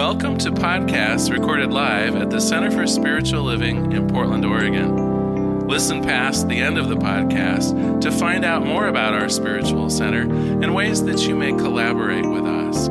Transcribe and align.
Welcome 0.00 0.38
to 0.38 0.50
podcasts 0.50 1.30
recorded 1.30 1.74
live 1.74 2.16
at 2.16 2.30
the 2.30 2.40
Center 2.40 2.70
for 2.70 2.86
Spiritual 2.86 3.42
Living 3.42 3.92
in 3.92 4.08
Portland, 4.08 4.46
Oregon. 4.46 5.68
Listen 5.68 6.02
past 6.02 6.48
the 6.48 6.58
end 6.58 6.78
of 6.78 6.88
the 6.88 6.96
podcast 6.96 8.00
to 8.00 8.10
find 8.10 8.42
out 8.42 8.64
more 8.64 8.88
about 8.88 9.12
our 9.12 9.28
spiritual 9.28 9.90
center 9.90 10.22
and 10.22 10.74
ways 10.74 11.04
that 11.04 11.28
you 11.28 11.36
may 11.36 11.50
collaborate 11.50 12.24
with 12.24 12.46
us. 12.46 12.88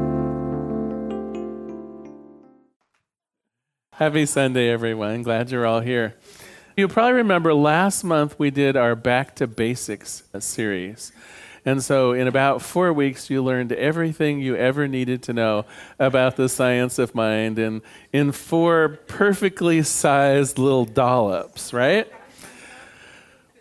Happy 3.94 4.28
Sunday, 4.28 4.70
everyone. 4.70 5.24
Glad 5.24 5.50
you're 5.50 5.66
all 5.66 5.82
here. 5.82 6.16
You 6.78 6.88
probably 6.88 7.14
remember 7.14 7.56
last 7.56 8.04
month 8.04 8.38
we 8.38 8.52
did 8.52 8.78
our 8.78 8.96
Back 8.96 9.36
to 9.38 9.48
Basics 9.48 10.26
series. 10.38 11.12
And 11.66 11.84
so, 11.84 12.14
in 12.14 12.28
about 12.28 12.62
four 12.62 12.94
weeks, 12.94 13.30
you 13.30 13.44
learned 13.44 13.72
everything 13.74 14.40
you 14.40 14.56
ever 14.56 14.88
needed 14.88 15.22
to 15.24 15.34
know 15.34 15.66
about 16.00 16.36
the 16.36 16.50
science 16.50 17.00
of 17.00 17.14
mind 17.14 17.60
in, 17.60 17.82
in 18.14 18.32
four 18.32 19.00
perfectly 19.08 19.84
sized 19.84 20.58
little 20.58 20.86
dollops, 20.86 21.74
right? 21.74 22.12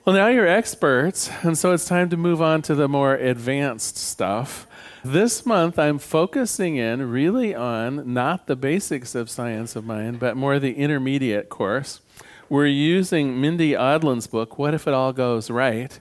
Well, 0.04 0.16
now 0.16 0.28
you're 0.28 0.46
experts, 0.46 1.30
and 1.42 1.58
so 1.58 1.72
it's 1.72 1.84
time 1.84 2.08
to 2.10 2.16
move 2.16 2.40
on 2.40 2.62
to 2.62 2.74
the 2.74 2.88
more 2.88 3.14
advanced 3.14 3.98
stuff. 3.98 4.66
This 5.04 5.44
month, 5.44 5.78
I'm 5.78 5.98
focusing 5.98 6.76
in 6.76 7.10
really 7.10 7.54
on 7.54 8.14
not 8.14 8.46
the 8.46 8.56
basics 8.56 9.14
of 9.14 9.28
science 9.28 9.76
of 9.76 9.84
mind, 9.84 10.18
but 10.18 10.36
more 10.36 10.58
the 10.58 10.72
intermediate 10.72 11.50
course. 11.50 12.00
We're 12.48 12.66
using 12.66 13.38
Mindy 13.38 13.72
Audlin's 13.72 14.26
book, 14.26 14.58
What 14.58 14.72
If 14.72 14.88
It 14.88 14.94
All 14.94 15.12
Goes 15.12 15.50
Right? 15.50 16.00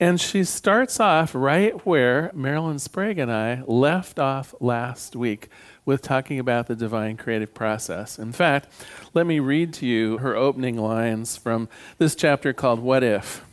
And 0.00 0.18
she 0.18 0.44
starts 0.44 0.98
off 0.98 1.34
right 1.34 1.74
where 1.84 2.30
Marilyn 2.32 2.78
Sprague 2.78 3.18
and 3.18 3.30
I 3.30 3.62
left 3.66 4.18
off 4.18 4.54
last 4.58 5.14
week 5.14 5.50
with 5.84 6.00
talking 6.00 6.38
about 6.38 6.68
the 6.68 6.74
divine 6.74 7.18
creative 7.18 7.52
process. 7.52 8.18
In 8.18 8.32
fact, 8.32 8.72
let 9.12 9.26
me 9.26 9.40
read 9.40 9.74
to 9.74 9.86
you 9.86 10.16
her 10.16 10.34
opening 10.34 10.78
lines 10.78 11.36
from 11.36 11.68
this 11.98 12.14
chapter 12.14 12.54
called 12.54 12.80
What 12.80 13.04
If. 13.04 13.44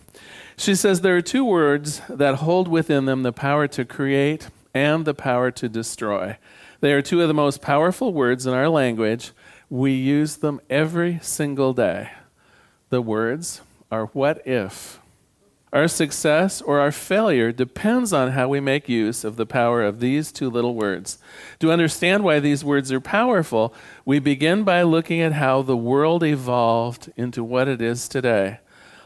She 0.56 0.74
says, 0.74 1.02
There 1.02 1.18
are 1.18 1.22
two 1.22 1.44
words 1.44 2.02
that 2.08 2.36
hold 2.36 2.70
within 2.70 3.04
them 3.04 3.24
the 3.24 3.34
power 3.34 3.68
to 3.68 3.84
create 3.84 4.48
and 4.74 5.04
the 5.04 5.14
power 5.14 5.52
to 5.52 5.68
destroy. 5.68 6.38
They 6.80 6.94
are 6.94 7.02
two 7.02 7.22
of 7.22 7.28
the 7.28 7.34
most 7.34 7.62
powerful 7.62 8.14
words 8.14 8.46
in 8.46 8.54
our 8.54 8.70
language. 8.70 9.32
We 9.70 9.92
use 9.92 10.38
them 10.38 10.62
every 10.70 11.20
single 11.22 11.74
day. 11.74 12.12
The 12.90 13.02
words 13.02 13.60
are 13.92 14.06
what 14.08 14.48
if 14.48 15.02
our 15.74 15.88
success 15.88 16.62
or 16.62 16.80
our 16.80 16.92
failure 16.92 17.52
depends 17.52 18.14
on 18.14 18.32
how 18.32 18.48
we 18.48 18.60
make 18.60 18.88
use 18.88 19.24
of 19.24 19.36
the 19.36 19.46
power 19.46 19.84
of 19.84 20.00
these 20.00 20.32
two 20.32 20.50
little 20.50 20.76
words. 20.76 21.18
To 21.60 21.72
understand 21.72 22.24
why 22.24 22.40
these 22.40 22.64
words 22.64 22.92
are 22.92 23.02
powerful, 23.02 23.74
we 24.06 24.20
begin 24.20 24.64
by 24.64 24.84
looking 24.84 25.20
at 25.20 25.34
how 25.34 25.62
the 25.62 25.76
world 25.76 26.24
evolved 26.24 27.12
into 27.18 27.44
what 27.44 27.68
it 27.68 27.82
is 27.82 28.08
today. 28.08 28.60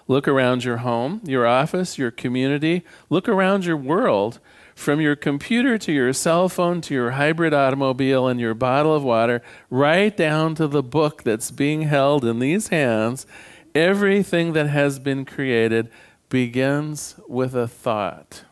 Look 0.08 0.28
around 0.28 0.64
your 0.64 0.78
home, 0.78 1.22
your 1.24 1.48
office, 1.48 1.98
your 1.98 2.12
community. 2.12 2.84
Look 3.10 3.28
around 3.28 3.66
your 3.66 3.78
world. 3.78 4.40
From 4.76 5.02
your 5.02 5.16
computer 5.16 5.78
to 5.78 5.92
your 5.92 6.14
cell 6.14 6.50
phone 6.50 6.82
to 6.82 6.94
your 6.94 7.12
hybrid 7.12 7.54
automobile 7.54 8.28
and 8.28 8.40
your 8.40 8.54
bottle 8.54 8.96
of 8.96 9.04
water, 9.04 9.42
right 9.70 10.16
down 10.16 10.56
to 10.56 10.68
the 10.68 10.82
book 10.82 11.24
that's 11.24 11.52
being 11.52 11.84
held 11.84 12.26
in 12.26 12.40
these 12.40 12.70
hands, 12.70 13.28
everything 13.76 14.54
that 14.54 14.68
has 14.68 14.98
been 14.98 15.26
created 15.26 15.90
begins 16.32 17.16
with 17.28 17.54
a 17.54 17.68
thought. 17.68 18.46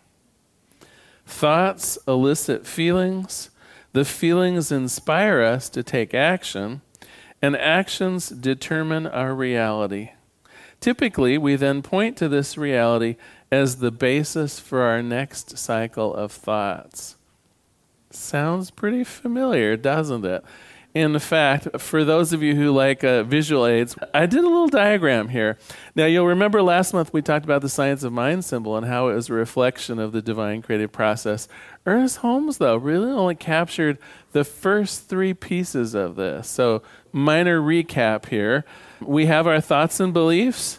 Thoughts 1.25 1.97
elicit 2.07 2.67
feelings, 2.67 3.49
the 3.93 4.05
feelings 4.05 4.71
inspire 4.71 5.41
us 5.41 5.69
to 5.69 5.81
take 5.81 6.13
action, 6.13 6.81
and 7.41 7.55
actions 7.55 8.29
determine 8.29 9.07
our 9.07 9.33
reality. 9.33 10.11
Typically, 10.81 11.37
we 11.37 11.55
then 11.55 11.81
point 11.81 12.17
to 12.17 12.27
this 12.27 12.57
reality 12.57 13.15
as 13.51 13.77
the 13.77 13.91
basis 13.91 14.59
for 14.59 14.81
our 14.81 15.01
next 15.01 15.57
cycle 15.57 16.13
of 16.13 16.31
thoughts. 16.31 17.15
Sounds 18.11 18.71
pretty 18.71 19.05
familiar, 19.05 19.77
doesn't 19.77 20.25
it? 20.25 20.43
In 20.95 21.19
fact, 21.19 21.79
for 21.79 22.03
those 22.03 22.33
of 22.33 22.41
you 22.41 22.55
who 22.55 22.71
like 22.71 23.03
uh, 23.03 23.21
visual 23.21 23.67
aids, 23.67 23.95
I 24.11 24.25
did 24.25 24.39
a 24.39 24.47
little 24.47 24.69
diagram 24.69 25.29
here. 25.29 25.55
Now, 25.93 26.05
you'll 26.07 26.25
remember 26.25 26.63
last 26.63 26.93
month 26.93 27.13
we 27.13 27.21
talked 27.21 27.45
about 27.45 27.61
the 27.61 27.69
science 27.69 28.03
of 28.03 28.11
mind 28.11 28.43
symbol 28.43 28.75
and 28.75 28.87
how 28.87 29.09
it 29.09 29.13
was 29.13 29.29
a 29.29 29.33
reflection 29.33 29.99
of 29.99 30.13
the 30.13 30.21
divine 30.21 30.63
creative 30.63 30.91
process. 30.91 31.47
Ernest 31.85 32.17
Holmes, 32.17 32.57
though, 32.57 32.75
really 32.75 33.11
only 33.11 33.35
captured 33.35 33.99
the 34.31 34.43
first 34.43 35.07
three 35.07 35.35
pieces 35.35 35.93
of 35.93 36.15
this. 36.15 36.49
So, 36.49 36.81
minor 37.11 37.61
recap 37.61 38.25
here. 38.29 38.65
We 38.99 39.27
have 39.27 39.45
our 39.45 39.61
thoughts 39.61 39.99
and 39.99 40.11
beliefs. 40.11 40.78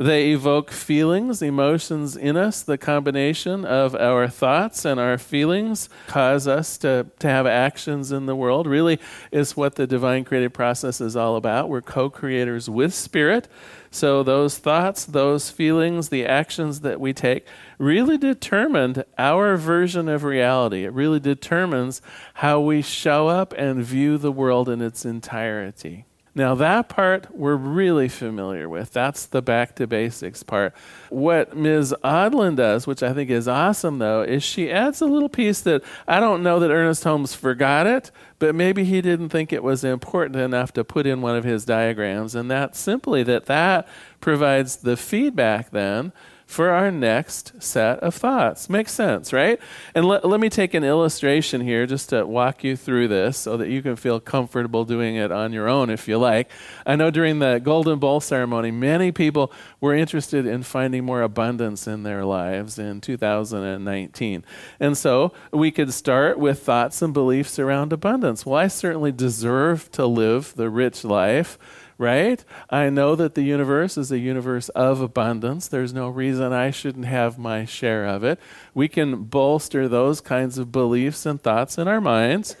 They 0.00 0.30
evoke 0.30 0.70
feelings, 0.70 1.42
emotions 1.42 2.16
in 2.16 2.34
us. 2.34 2.62
The 2.62 2.78
combination 2.78 3.66
of 3.66 3.94
our 3.94 4.28
thoughts 4.28 4.86
and 4.86 4.98
our 4.98 5.18
feelings 5.18 5.90
cause 6.06 6.48
us 6.48 6.78
to, 6.78 7.08
to 7.18 7.28
have 7.28 7.46
actions 7.46 8.10
in 8.10 8.24
the 8.24 8.34
world. 8.34 8.66
Really 8.66 8.98
is 9.30 9.58
what 9.58 9.74
the 9.74 9.86
divine 9.86 10.24
creative 10.24 10.54
process 10.54 11.02
is 11.02 11.16
all 11.16 11.36
about. 11.36 11.68
We're 11.68 11.82
co 11.82 12.08
creators 12.08 12.70
with 12.70 12.94
Spirit. 12.94 13.46
So, 13.90 14.22
those 14.22 14.56
thoughts, 14.56 15.04
those 15.04 15.50
feelings, 15.50 16.08
the 16.08 16.24
actions 16.24 16.80
that 16.80 16.98
we 16.98 17.12
take 17.12 17.46
really 17.76 18.16
determined 18.16 19.04
our 19.18 19.58
version 19.58 20.08
of 20.08 20.24
reality. 20.24 20.86
It 20.86 20.94
really 20.94 21.20
determines 21.20 22.00
how 22.32 22.58
we 22.60 22.80
show 22.80 23.28
up 23.28 23.52
and 23.52 23.84
view 23.84 24.16
the 24.16 24.32
world 24.32 24.70
in 24.70 24.80
its 24.80 25.04
entirety. 25.04 26.06
Now, 26.34 26.54
that 26.54 26.88
part 26.88 27.34
we're 27.34 27.56
really 27.56 28.08
familiar 28.08 28.68
with. 28.68 28.92
That's 28.92 29.26
the 29.26 29.42
back 29.42 29.74
to 29.76 29.86
basics 29.86 30.42
part. 30.44 30.74
What 31.08 31.56
Ms. 31.56 31.94
Audlin 32.04 32.54
does, 32.54 32.86
which 32.86 33.02
I 33.02 33.12
think 33.12 33.30
is 33.30 33.48
awesome, 33.48 33.98
though, 33.98 34.22
is 34.22 34.44
she 34.44 34.70
adds 34.70 35.00
a 35.00 35.06
little 35.06 35.28
piece 35.28 35.60
that 35.62 35.82
I 36.06 36.20
don't 36.20 36.42
know 36.42 36.60
that 36.60 36.70
Ernest 36.70 37.02
Holmes 37.02 37.34
forgot 37.34 37.88
it, 37.88 38.12
but 38.38 38.54
maybe 38.54 38.84
he 38.84 39.00
didn't 39.00 39.30
think 39.30 39.52
it 39.52 39.64
was 39.64 39.82
important 39.82 40.36
enough 40.36 40.72
to 40.74 40.84
put 40.84 41.04
in 41.04 41.20
one 41.20 41.36
of 41.36 41.42
his 41.42 41.64
diagrams. 41.64 42.36
And 42.36 42.48
that's 42.48 42.78
simply 42.78 43.24
that 43.24 43.46
that 43.46 43.88
provides 44.20 44.76
the 44.76 44.96
feedback 44.96 45.70
then 45.70 46.12
for 46.50 46.70
our 46.70 46.90
next 46.90 47.62
set 47.62 48.00
of 48.00 48.12
thoughts. 48.12 48.68
Makes 48.68 48.90
sense, 48.90 49.32
right? 49.32 49.60
And 49.94 50.04
let, 50.04 50.24
let 50.24 50.40
me 50.40 50.48
take 50.48 50.74
an 50.74 50.82
illustration 50.82 51.60
here 51.60 51.86
just 51.86 52.08
to 52.08 52.26
walk 52.26 52.64
you 52.64 52.74
through 52.74 53.06
this 53.06 53.38
so 53.38 53.56
that 53.56 53.68
you 53.68 53.82
can 53.82 53.94
feel 53.94 54.18
comfortable 54.18 54.84
doing 54.84 55.14
it 55.14 55.30
on 55.30 55.52
your 55.52 55.68
own 55.68 55.90
if 55.90 56.08
you 56.08 56.18
like. 56.18 56.50
I 56.84 56.96
know 56.96 57.12
during 57.12 57.38
the 57.38 57.60
Golden 57.62 58.00
Bowl 58.00 58.18
ceremony, 58.18 58.72
many 58.72 59.12
people 59.12 59.52
were 59.80 59.94
interested 59.94 60.44
in 60.44 60.64
finding 60.64 61.04
more 61.04 61.22
abundance 61.22 61.86
in 61.86 62.02
their 62.02 62.24
lives 62.24 62.80
in 62.80 63.00
2019. 63.00 64.44
And 64.80 64.98
so 64.98 65.32
we 65.52 65.70
could 65.70 65.94
start 65.94 66.36
with 66.36 66.64
thoughts 66.64 67.00
and 67.00 67.14
beliefs 67.14 67.60
around 67.60 67.92
abundance. 67.92 68.44
Well, 68.44 68.58
I 68.58 68.66
certainly 68.66 69.12
deserve 69.12 69.88
to 69.92 70.04
live 70.04 70.52
the 70.56 70.68
rich 70.68 71.04
life 71.04 71.58
right? 72.00 72.42
I 72.70 72.88
know 72.88 73.14
that 73.14 73.34
the 73.34 73.42
universe 73.42 73.98
is 73.98 74.10
a 74.10 74.18
universe 74.18 74.70
of 74.70 75.02
abundance. 75.02 75.68
There's 75.68 75.92
no 75.92 76.08
reason 76.08 76.50
I 76.50 76.70
shouldn't 76.70 77.04
have 77.04 77.38
my 77.38 77.66
share 77.66 78.06
of 78.06 78.24
it. 78.24 78.40
We 78.72 78.88
can 78.88 79.24
bolster 79.24 79.86
those 79.86 80.22
kinds 80.22 80.56
of 80.56 80.72
beliefs 80.72 81.26
and 81.26 81.40
thoughts 81.40 81.76
in 81.76 81.86
our 81.86 82.00
minds. 82.00 82.56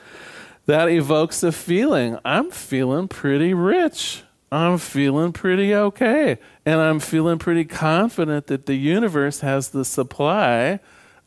That 0.66 0.90
evokes 0.90 1.42
a 1.42 1.52
feeling. 1.52 2.18
I'm 2.22 2.50
feeling 2.50 3.08
pretty 3.08 3.54
rich. 3.54 4.24
I'm 4.52 4.76
feeling 4.76 5.32
pretty 5.32 5.74
okay. 5.74 6.38
And 6.66 6.78
I'm 6.78 7.00
feeling 7.00 7.38
pretty 7.38 7.64
confident 7.64 8.46
that 8.48 8.66
the 8.66 8.74
universe 8.74 9.40
has 9.40 9.70
the 9.70 9.86
supply 9.86 10.80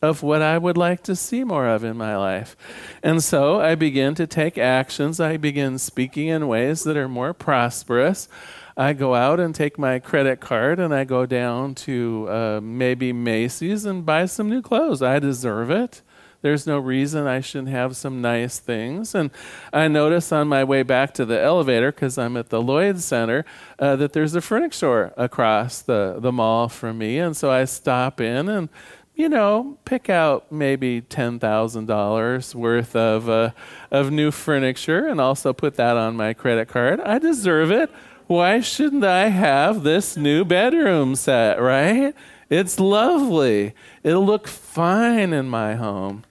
of 0.04 0.22
what 0.22 0.42
I 0.42 0.58
would 0.58 0.76
like 0.76 1.02
to 1.04 1.16
see 1.16 1.42
more 1.42 1.66
of 1.66 1.82
in 1.82 1.96
my 1.96 2.16
life. 2.16 2.56
And 3.02 3.22
so 3.22 3.60
I 3.60 3.74
begin 3.74 4.14
to 4.16 4.26
take 4.26 4.58
actions. 4.58 5.18
I 5.18 5.36
begin 5.36 5.78
speaking 5.78 6.28
in 6.28 6.46
ways 6.46 6.84
that 6.84 6.96
are 6.96 7.08
more 7.08 7.32
prosperous. 7.32 8.28
I 8.76 8.92
go 8.92 9.14
out 9.14 9.40
and 9.40 9.54
take 9.54 9.78
my 9.78 9.98
credit 9.98 10.40
card 10.40 10.80
and 10.80 10.92
I 10.92 11.04
go 11.04 11.26
down 11.26 11.74
to 11.76 12.28
uh, 12.28 12.60
maybe 12.62 13.12
Macy's 13.12 13.84
and 13.84 14.04
buy 14.04 14.26
some 14.26 14.48
new 14.48 14.62
clothes. 14.62 15.00
I 15.00 15.18
deserve 15.18 15.70
it. 15.70 16.02
There's 16.44 16.66
no 16.66 16.78
reason 16.78 17.26
I 17.26 17.40
shouldn't 17.40 17.70
have 17.70 17.96
some 17.96 18.20
nice 18.20 18.58
things. 18.58 19.14
And 19.14 19.30
I 19.72 19.88
notice 19.88 20.30
on 20.30 20.46
my 20.46 20.62
way 20.62 20.82
back 20.82 21.14
to 21.14 21.24
the 21.24 21.40
elevator, 21.40 21.90
because 21.90 22.18
I'm 22.18 22.36
at 22.36 22.50
the 22.50 22.60
Lloyd 22.60 23.00
Center, 23.00 23.46
uh, 23.78 23.96
that 23.96 24.12
there's 24.12 24.34
a 24.34 24.42
furniture 24.42 24.76
store 24.76 25.14
across 25.16 25.80
the, 25.80 26.18
the 26.18 26.32
mall 26.32 26.68
from 26.68 26.98
me. 26.98 27.18
And 27.18 27.34
so 27.34 27.50
I 27.50 27.64
stop 27.64 28.20
in 28.20 28.50
and 28.50 28.68
you 29.14 29.28
know, 29.28 29.78
pick 29.84 30.10
out 30.10 30.50
maybe 30.50 31.00
$10,000 31.02 32.54
worth 32.54 32.96
of, 32.96 33.28
uh, 33.28 33.50
of 33.90 34.10
new 34.10 34.30
furniture 34.30 35.06
and 35.06 35.20
also 35.20 35.52
put 35.52 35.76
that 35.76 35.96
on 35.96 36.16
my 36.16 36.32
credit 36.32 36.68
card. 36.68 37.00
I 37.00 37.18
deserve 37.18 37.70
it. 37.70 37.90
Why 38.26 38.60
shouldn't 38.60 39.04
I 39.04 39.28
have 39.28 39.82
this 39.82 40.16
new 40.16 40.44
bedroom 40.44 41.14
set, 41.14 41.60
right? 41.60 42.14
It's 42.50 42.80
lovely. 42.80 43.74
It'll 44.02 44.24
look 44.24 44.48
fine 44.48 45.32
in 45.32 45.48
my 45.48 45.74
home. 45.74 46.24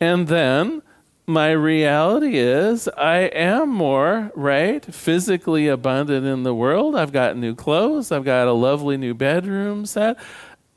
And 0.00 0.28
then 0.28 0.82
my 1.26 1.50
reality 1.52 2.36
is 2.36 2.86
I 2.88 3.20
am 3.20 3.70
more, 3.70 4.30
right? 4.34 4.84
Physically 4.84 5.68
abundant 5.68 6.26
in 6.26 6.42
the 6.42 6.54
world. 6.54 6.94
I've 6.94 7.12
got 7.12 7.36
new 7.36 7.54
clothes. 7.54 8.12
I've 8.12 8.24
got 8.24 8.46
a 8.46 8.52
lovely 8.52 8.96
new 8.98 9.14
bedroom 9.14 9.86
set. 9.86 10.18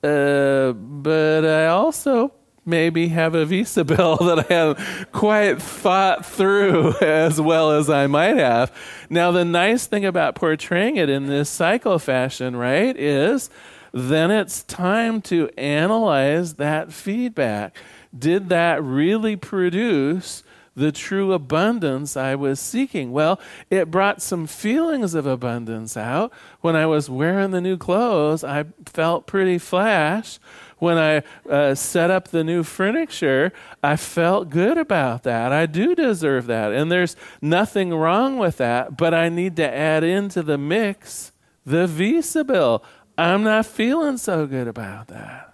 Uh, 0.03 0.73
but 0.73 1.45
I 1.45 1.67
also 1.67 2.33
maybe 2.65 3.07
have 3.07 3.33
a 3.33 3.45
visa 3.45 3.83
bill 3.83 4.17
that 4.21 4.51
I 4.51 4.53
haven't 4.53 5.11
quite 5.11 5.61
thought 5.61 6.25
through 6.25 6.95
as 7.01 7.39
well 7.39 7.71
as 7.71 7.89
I 7.89 8.07
might 8.07 8.37
have. 8.37 8.71
Now, 9.09 9.31
the 9.31 9.45
nice 9.45 9.87
thing 9.87 10.05
about 10.05 10.35
portraying 10.35 10.97
it 10.97 11.09
in 11.09 11.27
this 11.27 11.49
cycle 11.49 11.97
fashion, 11.97 12.55
right, 12.55 12.95
is 12.95 13.49
then 13.93 14.29
it's 14.29 14.63
time 14.63 15.21
to 15.23 15.49
analyze 15.57 16.55
that 16.55 16.91
feedback 16.91 17.75
did 18.17 18.49
that 18.49 18.83
really 18.83 19.35
produce 19.35 20.43
the 20.77 20.91
true 20.91 21.33
abundance 21.33 22.15
I 22.15 22.35
was 22.35 22.59
seeking? 22.59 23.11
Well, 23.11 23.39
it 23.71 23.89
brought 23.89 24.21
some 24.21 24.45
feelings 24.45 25.15
of 25.15 25.25
abundance 25.25 25.97
out. 25.97 26.31
When 26.61 26.75
I 26.75 26.85
was 26.85 27.09
wearing 27.09 27.49
the 27.49 27.59
new 27.59 27.77
clothes, 27.77 28.43
I 28.43 28.65
felt 28.85 29.25
pretty 29.25 29.57
flash. 29.57 30.37
When 30.77 30.99
I 30.99 31.23
uh, 31.49 31.73
set 31.73 32.11
up 32.11 32.27
the 32.27 32.43
new 32.43 32.61
furniture, 32.61 33.51
I 33.81 33.95
felt 33.95 34.51
good 34.51 34.77
about 34.77 35.23
that. 35.23 35.51
I 35.51 35.65
do 35.65 35.95
deserve 35.95 36.45
that. 36.45 36.71
And 36.71 36.91
there's 36.91 37.15
nothing 37.41 37.91
wrong 37.91 38.37
with 38.37 38.57
that, 38.57 38.95
but 38.95 39.15
I 39.15 39.29
need 39.29 39.55
to 39.55 39.67
add 39.67 40.03
into 40.03 40.43
the 40.43 40.59
mix 40.59 41.31
the 41.65 41.85
Visa 41.85 42.45
bill. 42.45 42.83
I'm 43.17 43.43
not 43.43 43.65
feeling 43.65 44.17
so 44.17 44.45
good 44.45 44.67
about 44.67 45.07
that. 45.07 45.46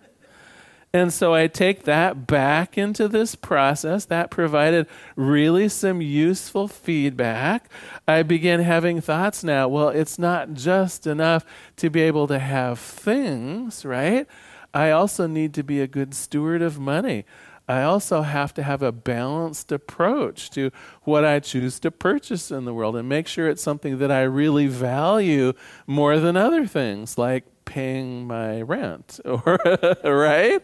And 0.96 1.12
so 1.12 1.34
I 1.34 1.48
take 1.48 1.86
that 1.86 2.28
back 2.28 2.78
into 2.78 3.08
this 3.08 3.34
process. 3.34 4.06
That 4.06 4.30
provided 4.30 4.86
really 5.16 5.68
some 5.68 6.02
useful 6.04 6.68
feedback. 6.68 7.68
I 8.08 8.22
begin 8.22 8.60
having 8.60 9.02
thoughts 9.02 9.44
now. 9.44 9.68
Well, 9.68 9.90
it's 9.90 10.20
not 10.20 10.54
just 10.54 11.08
enough 11.08 11.46
to 11.78 11.90
be 11.90 12.02
able 12.02 12.28
to 12.28 12.38
have 12.38 12.78
things, 12.78 13.84
right? 13.84 14.28
I 14.72 14.92
also 14.92 15.26
need 15.26 15.56
to 15.56 15.64
be 15.64 15.82
a 15.82 15.88
good 15.88 16.14
steward 16.14 16.62
of 16.62 16.80
money. 16.80 17.26
I 17.68 17.82
also 17.82 18.22
have 18.22 18.54
to 18.56 18.62
have 18.62 18.84
a 18.84 18.92
balanced 18.92 19.72
approach 19.72 20.52
to 20.52 20.70
what 21.04 21.26
I 21.26 21.40
choose 21.40 21.80
to 21.80 21.90
purchase 21.90 22.52
in 22.52 22.66
the 22.66 22.74
world 22.74 22.96
and 22.96 23.10
make 23.10 23.28
sure 23.28 23.50
it's 23.50 23.64
something 23.64 23.98
that 23.98 24.12
I 24.12 24.24
really 24.24 24.68
value 24.68 25.54
more 25.88 26.20
than 26.20 26.38
other 26.38 26.68
things 26.68 27.18
like 27.18 27.46
paying 27.66 28.28
my 28.28 28.62
rent 28.62 29.20
or 29.26 29.60
right? 30.04 30.62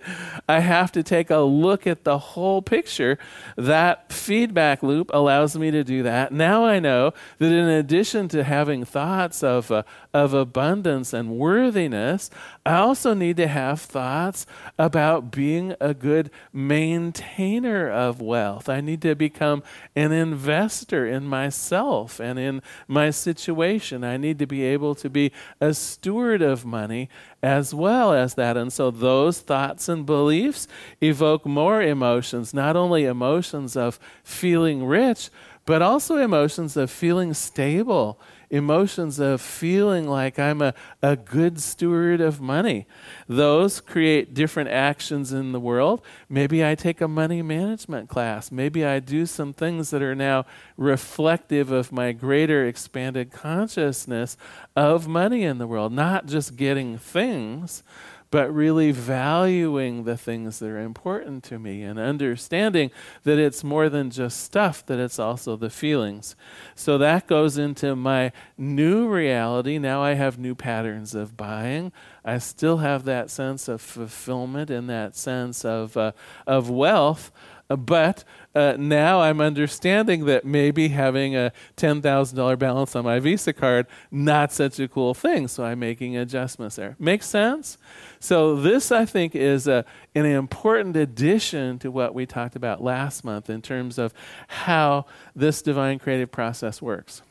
I 0.48 0.60
have 0.60 0.92
to 0.94 1.04
take 1.04 1.30
a 1.30 1.40
look 1.40 1.88
at 1.88 2.04
the 2.04 2.18
whole 2.18 2.62
picture. 2.62 3.18
That 3.56 4.12
feedback 4.12 4.84
loop 4.84 5.12
allows 5.14 5.58
me 5.58 5.72
to 5.72 5.84
do 5.84 6.04
that. 6.04 6.32
Now 6.32 6.66
i 6.66 6.80
know 6.80 7.14
that 7.38 7.52
in 7.52 7.68
addition 7.68 8.28
to 8.30 8.44
having 8.44 8.86
thoughts 8.86 9.44
of 9.44 9.72
uh, 9.72 9.84
of 10.14 10.34
abundance 10.34 11.14
and 11.14 11.30
worthiness 11.30 12.30
i 12.66 12.76
also 12.76 13.14
need 13.14 13.38
to 13.38 13.48
have 13.48 13.80
thoughts 13.80 14.46
about 14.78 15.32
being 15.32 15.76
a 15.80 15.94
good 15.94 16.30
maintainer 16.52 17.90
of 17.90 18.22
wealth 18.22 18.68
i 18.70 18.82
need 18.82 19.02
to 19.02 19.16
become 19.16 19.62
an 19.96 20.12
investor 20.12 21.06
in 21.06 21.26
myself 21.26 22.20
and 22.20 22.40
in 22.40 22.62
my 22.88 23.10
situation 23.10 24.04
i 24.04 24.18
need 24.18 24.40
to 24.40 24.48
be 24.48 24.64
able 24.64 24.96
to 24.96 25.10
be 25.10 25.32
a 25.62 25.74
steward 25.74 26.42
of 26.42 26.66
money 26.66 27.10
as 27.42 27.74
well 27.74 28.14
as 28.14 28.34
that. 28.36 28.58
And 28.58 28.72
so 28.72 28.92
those 28.92 29.40
thoughts 29.40 29.88
and 29.88 30.06
beliefs 30.06 30.68
evoke 31.02 31.46
more 31.46 31.82
emotions, 31.82 32.54
not 32.54 32.76
only 32.76 33.06
emotions 33.06 33.76
of 33.78 34.00
feeling 34.24 34.86
rich, 34.86 35.30
but 35.66 35.82
also 35.82 36.18
emotions 36.18 36.76
of 36.76 36.90
feeling 36.90 37.34
stable 37.34 38.20
emotions 38.50 39.20
of 39.20 39.42
feeling 39.42 40.08
like 40.08 40.40
I'm 40.40 40.62
a, 40.62 40.74
a 41.02 41.16
good 41.16 41.60
steward 41.60 42.20
of 42.22 42.42
money. 42.42 42.88
Those 43.28 43.80
create 43.80 44.34
different 44.34 44.70
actions 44.70 45.32
in 45.32 45.52
the 45.52 45.60
world. 45.60 46.02
Maybe 46.28 46.66
I 46.66 46.76
take 46.76 47.02
a 47.02 47.08
money 47.08 47.42
management 47.42 48.10
class. 48.10 48.52
Maybe 48.52 48.84
I 48.84 49.00
do 49.00 49.26
some 49.26 49.54
things 49.54 49.92
that 49.92 50.02
are 50.02 50.16
now 50.16 50.46
reflective 50.78 51.72
of 51.72 51.92
my 51.92 52.12
greater 52.12 52.66
expanded 52.66 53.32
consciousness 53.32 54.38
of 54.76 55.08
money 55.08 55.44
in 55.44 55.58
the 55.58 55.68
world, 55.68 55.94
not 55.94 56.26
just 56.26 56.56
getting 56.56 56.98
things 56.98 57.84
but 58.32 58.54
really 58.54 58.92
valuing 58.92 60.04
the 60.04 60.18
things 60.18 60.60
that 60.60 60.68
are 60.68 60.80
important 60.80 61.44
to 61.46 61.58
me 61.58 61.82
and 61.82 61.98
understanding 61.98 62.92
that 63.24 63.40
it's 63.40 63.64
more 63.64 63.90
than 63.90 64.12
just 64.12 64.42
stuff, 64.42 64.86
that 64.86 65.00
it's 65.00 65.18
also 65.18 65.56
the 65.56 65.70
feelings. 65.70 66.36
So 66.76 66.98
that 67.00 67.28
goes 67.28 67.58
into 67.58 67.96
my 67.96 68.32
new 68.58 69.08
reality. 69.08 69.80
Now 69.80 70.04
I 70.04 70.14
have 70.14 70.38
new 70.38 70.54
patterns 70.54 71.16
of 71.16 71.36
buying. 71.36 71.92
I 72.24 72.38
still 72.38 72.78
have 72.78 73.06
that 73.06 73.32
sense 73.32 73.68
of 73.68 73.82
fulfillment 73.82 74.70
and 74.70 74.90
that 74.90 75.16
sense 75.16 75.66
of, 75.66 75.98
uh, 75.98 76.12
of 76.46 76.70
wealth, 76.70 77.32
but 77.78 78.24
uh, 78.56 78.76
now 78.80 79.22
I'm 79.22 79.40
understanding 79.40 80.26
that 80.26 80.44
maybe 80.44 80.88
having 80.88 81.36
a 81.36 81.52
$10,000 81.78 82.60
balance 82.60 82.96
on 82.96 83.06
my 83.06 83.20
Visa 83.20 83.54
card, 83.54 83.86
not 84.10 84.52
such 84.52 84.80
a 84.80 84.88
cool 84.88 85.14
thing. 85.14 85.48
So 85.48 85.64
I'm 85.64 85.80
making 85.80 86.18
adjustments 86.18 86.78
there. 86.78 86.96
Makes 86.98 87.28
sense? 87.28 87.78
So 88.20 88.56
this, 88.56 88.92
I 88.92 89.06
think, 89.06 89.36
is 89.36 89.68
a, 89.68 89.86
an 90.16 90.26
important 90.26 90.98
addition 90.98 91.78
to 91.80 91.92
what 91.92 92.16
we 92.16 92.26
talked 92.26 92.56
about 92.56 92.84
last 92.84 93.24
month 93.24 93.50
in 93.50 93.62
terms 93.62 94.00
of 94.00 94.14
how 94.48 95.06
this 95.36 95.62
divine 95.62 96.00
creative 96.00 96.32
process 96.32 96.82
works. 96.82 97.22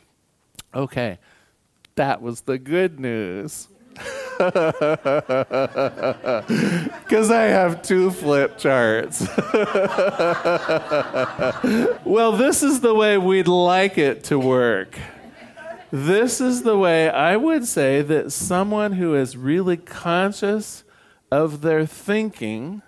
Okay, 0.72 1.18
that 1.96 2.22
was 2.22 2.42
the 2.42 2.58
good 2.58 3.00
news. 3.00 3.68
Because 7.08 7.30
I 7.30 7.44
have 7.44 7.82
two 7.82 8.10
flip 8.10 8.56
charts. 8.58 9.20
well, 12.04 12.32
this 12.32 12.62
is 12.62 12.80
the 12.80 12.94
way 12.94 13.18
we'd 13.18 13.48
like 13.48 13.98
it 13.98 14.24
to 14.24 14.38
work. 14.38 14.96
This 15.90 16.40
is 16.40 16.62
the 16.62 16.76
way 16.76 17.08
I 17.08 17.36
would 17.36 17.66
say 17.66 18.02
that 18.02 18.30
someone 18.30 18.92
who 18.92 19.14
is 19.14 19.36
really 19.36 19.78
conscious 19.78 20.84
of 21.32 21.62
their 21.62 21.86
thinking, 21.86 22.82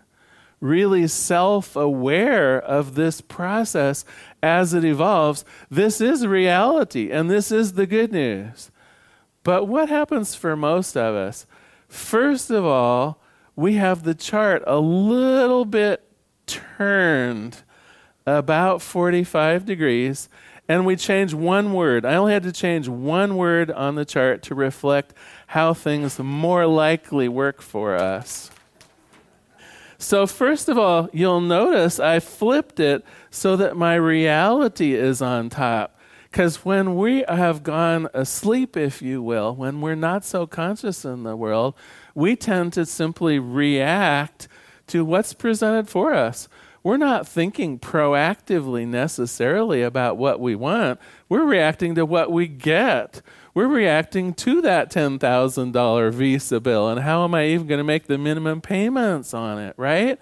really 0.61 1.09
self 1.09 1.75
aware 1.75 2.61
of 2.61 2.95
this 2.95 3.21
process 3.21 4.05
as 4.43 4.75
it 4.75 4.85
evolves, 4.85 5.45
this 5.71 6.01
is 6.01 6.27
reality 6.27 7.11
and 7.11 7.31
this 7.31 7.51
is 7.51 7.73
the 7.73 7.87
good 7.87 8.13
news. 8.13 8.71
But 9.43 9.67
what 9.67 9.89
happens 9.89 10.35
for 10.35 10.57
most 10.57 10.97
of 10.97 11.15
us? 11.15 11.47
First 11.89 12.51
of 12.51 12.65
all, 12.65 13.21
we 13.57 13.75
have 13.75 14.05
the 14.05 14.15
chart 14.15 14.63
a 14.67 14.79
little 14.79 15.65
bit 15.65 16.07
turned 16.47 17.63
about 18.27 18.83
45 18.83 19.65
degrees, 19.65 20.29
and 20.69 20.87
we 20.87 20.95
change 20.95 21.35
one 21.35 21.73
word. 21.73 22.05
I 22.05 22.15
only 22.15 22.33
had 22.33 22.43
to 22.45 22.53
change 22.53 22.89
one 22.89 23.37
word 23.37 23.71
on 23.71 23.97
the 23.97 24.05
chart 24.05 24.43
to 24.45 24.55
reflect 24.55 25.15
how 25.49 25.75
things 25.75 26.19
more 26.19 26.67
likely 26.67 27.29
work 27.29 27.61
for 27.61 27.97
us. 27.97 28.51
So, 29.99 30.27
first 30.27 30.69
of 30.69 30.79
all, 30.79 31.11
you'll 31.13 31.43
notice 31.43 32.01
I 32.01 32.21
flipped 32.21 32.81
it 32.81 33.05
so 33.31 33.57
that 33.57 33.77
my 33.77 33.97
reality 33.97 34.95
is 34.95 35.21
on 35.21 35.51
top. 35.51 36.00
Because 36.31 36.65
when 36.65 36.97
we 36.97 37.25
have 37.29 37.65
gone 37.65 38.09
asleep, 38.15 38.77
if 38.77 39.03
you 39.03 39.21
will, 39.21 39.55
when 39.55 39.81
we're 39.81 39.97
not 39.97 40.25
so 40.25 40.47
conscious 40.47 41.05
in 41.05 41.25
the 41.25 41.35
world, 41.35 41.75
we 42.15 42.37
tend 42.37 42.73
to 42.75 42.87
simply 42.87 43.41
react 43.41 44.47
to 44.87 45.05
what's 45.05 45.35
presented 45.35 45.89
for 45.89 46.15
us. 46.15 46.49
We're 46.83 46.97
not 46.97 47.27
thinking 47.27 47.79
proactively 47.79 48.87
necessarily 48.87 49.83
about 49.83 50.17
what 50.17 50.41
we 50.41 50.55
want. 50.55 51.01
We're 51.29 51.45
reacting 51.45 51.95
to 51.97 52.07
what 52.07 52.31
we 52.31 52.47
get. 52.47 53.23
We're 53.53 53.67
reacting 53.67 54.33
to 54.35 54.63
that 54.63 54.91
$10,000 54.91 56.13
Visa 56.13 56.61
bill 56.61 56.89
and 56.89 57.01
how 57.01 57.25
am 57.25 57.35
I 57.35 57.47
even 57.47 57.67
going 57.67 57.79
to 57.79 57.85
make 57.85 58.07
the 58.07 58.17
minimum 58.17 58.61
payments 58.61 59.35
on 59.35 59.59
it, 59.59 59.75
right? 59.77 60.19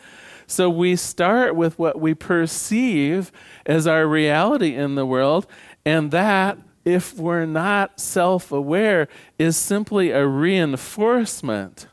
So 0.51 0.71
we 0.71 0.97
start 0.97 1.55
with 1.55 1.79
what 1.79 2.01
we 2.01 2.15
perceive 2.15 3.31
as 3.67 3.87
our 3.87 4.07
reality 4.07 4.75
in 4.75 4.95
the 4.95 5.05
world, 5.05 5.47
and 5.85 6.11
that, 6.11 6.59
if 6.85 7.15
we're 7.17 7.47
not 7.47 8.01
self 8.01 8.53
aware, 8.53 9.09
is 9.39 9.57
simply 9.57 10.11
a 10.11 10.27
reinforcement 10.27 11.87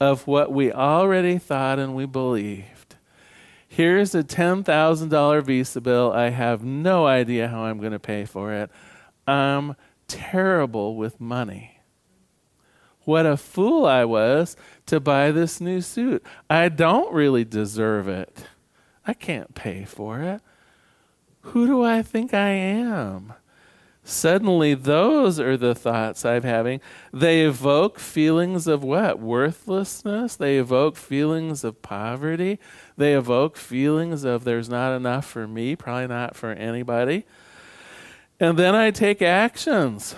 of 0.00 0.26
what 0.26 0.52
we 0.52 0.72
already 0.72 1.38
thought 1.38 1.78
and 1.78 1.94
we 1.94 2.06
believed. 2.06 2.96
Here's 3.68 4.14
a 4.14 4.22
$10,000 4.22 5.42
Visa 5.42 5.80
bill. 5.80 6.12
I 6.12 6.30
have 6.30 6.64
no 6.64 7.06
idea 7.06 7.48
how 7.48 7.64
I'm 7.64 7.78
going 7.78 7.92
to 7.92 7.98
pay 7.98 8.24
for 8.24 8.52
it. 8.52 8.70
I'm 9.26 9.76
terrible 10.08 10.96
with 10.96 11.20
money. 11.20 11.80
What 13.00 13.26
a 13.26 13.36
fool 13.36 13.86
I 13.86 14.04
was 14.04 14.56
to 14.86 14.98
buy 14.98 15.30
this 15.30 15.60
new 15.60 15.80
suit. 15.80 16.24
I 16.50 16.68
don't 16.68 17.12
really 17.12 17.44
deserve 17.44 18.08
it. 18.08 18.46
I 19.06 19.12
can't 19.12 19.54
pay 19.54 19.84
for 19.84 20.20
it. 20.22 20.40
Who 21.50 21.66
do 21.66 21.82
I 21.82 22.02
think 22.02 22.34
I 22.34 22.48
am? 22.50 23.32
Suddenly, 24.02 24.74
those 24.74 25.40
are 25.40 25.56
the 25.56 25.74
thoughts 25.74 26.24
I'm 26.24 26.42
having. 26.42 26.80
They 27.12 27.42
evoke 27.42 27.98
feelings 27.98 28.66
of 28.66 28.84
what? 28.84 29.18
Worthlessness. 29.18 30.36
They 30.36 30.58
evoke 30.58 30.96
feelings 30.96 31.64
of 31.64 31.82
poverty. 31.82 32.58
They 32.96 33.14
evoke 33.14 33.56
feelings 33.56 34.24
of 34.24 34.44
there's 34.44 34.68
not 34.68 34.94
enough 34.94 35.26
for 35.26 35.48
me, 35.48 35.76
probably 35.76 36.08
not 36.08 36.36
for 36.36 36.52
anybody. 36.52 37.24
And 38.38 38.58
then 38.58 38.74
I 38.74 38.90
take 38.90 39.22
actions. 39.22 40.14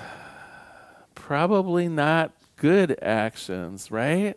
Probably 1.15 1.89
not 1.89 2.33
good 2.57 2.99
actions, 3.03 3.91
right? 3.91 4.37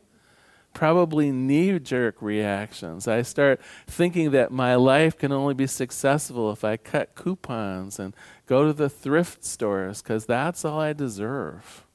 Probably 0.74 1.32
knee 1.32 1.80
jerk 1.80 2.22
reactions. 2.22 3.08
I 3.08 3.22
start 3.22 3.62
thinking 3.88 4.32
that 4.32 4.52
my 4.52 4.76
life 4.76 5.18
can 5.18 5.32
only 5.32 5.54
be 5.54 5.68
successful 5.68 6.52
if 6.52 6.64
I 6.64 6.78
cut 6.78 7.16
coupons 7.16 8.00
and 8.00 8.16
go 8.46 8.66
to 8.66 8.74
the 8.74 8.90
thrift 8.90 9.44
stores 9.44 10.02
because 10.02 10.26
that's 10.26 10.64
all 10.64 10.80
I 10.80 10.94
deserve. 10.94 11.86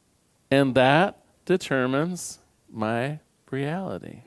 And 0.50 0.75
that 0.75 1.18
determines 1.45 2.38
my 2.71 3.21
reality. 3.50 4.23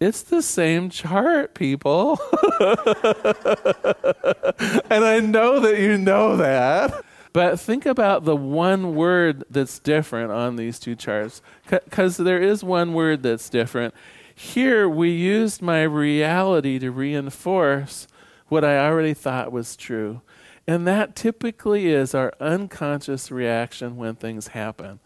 It's 0.00 0.22
the 0.22 0.42
same 0.42 0.90
chart, 0.90 1.54
people. 1.54 2.20
and 2.60 2.78
I 5.04 5.20
know 5.20 5.60
that 5.60 5.78
you 5.78 5.98
know 5.98 6.36
that. 6.36 7.04
But 7.32 7.60
think 7.60 7.86
about 7.86 8.24
the 8.24 8.36
one 8.36 8.94
word 8.94 9.44
that's 9.50 9.78
different 9.78 10.32
on 10.32 10.56
these 10.56 10.78
two 10.78 10.94
charts, 10.94 11.42
because 11.68 12.16
C- 12.16 12.24
there 12.24 12.42
is 12.42 12.64
one 12.64 12.94
word 12.94 13.22
that's 13.22 13.48
different. 13.48 13.94
Here, 14.34 14.88
we 14.88 15.10
used 15.10 15.60
my 15.60 15.82
reality 15.82 16.78
to 16.78 16.90
reinforce 16.90 18.06
what 18.48 18.64
I 18.64 18.78
already 18.78 19.14
thought 19.14 19.52
was 19.52 19.76
true. 19.76 20.22
And 20.66 20.86
that 20.86 21.16
typically 21.16 21.88
is 21.88 22.14
our 22.14 22.32
unconscious 22.40 23.30
reaction 23.30 23.96
when 23.96 24.14
things 24.14 24.48
happen. 24.48 25.00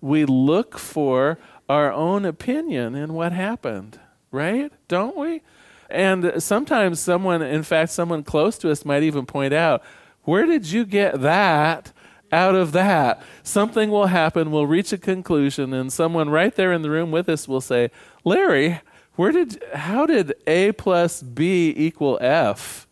We 0.00 0.24
look 0.24 0.78
for 0.78 1.38
our 1.68 1.92
own 1.92 2.24
opinion 2.24 2.94
in 2.94 3.14
what 3.14 3.32
happened 3.32 3.98
right? 4.30 4.72
Don't 4.88 5.16
we? 5.16 5.42
And 5.88 6.42
sometimes 6.42 7.00
someone, 7.00 7.42
in 7.42 7.62
fact, 7.62 7.90
someone 7.90 8.22
close 8.22 8.58
to 8.58 8.70
us 8.70 8.84
might 8.84 9.02
even 9.02 9.26
point 9.26 9.54
out, 9.54 9.82
where 10.26 10.44
did 10.44 10.70
you 10.70 10.84
get 10.84 11.22
that 11.22 11.92
out 12.30 12.54
of 12.54 12.72
that? 12.72 13.22
Something 13.42 13.90
will 13.90 14.06
happen, 14.06 14.50
we'll 14.50 14.66
reach 14.66 14.92
a 14.92 14.98
conclusion, 14.98 15.72
and 15.72 15.92
someone 15.92 16.28
right 16.28 16.54
there 16.54 16.72
in 16.72 16.82
the 16.82 16.90
room 16.90 17.10
with 17.10 17.28
us 17.28 17.48
will 17.48 17.60
say, 17.62 17.90
Larry, 18.24 18.80
where 19.14 19.32
did 19.32 19.62
how 19.72 20.04
did 20.04 20.34
A 20.46 20.72
plus 20.72 21.22
B 21.22 21.72
equal 21.74 22.18
F? 22.20 22.86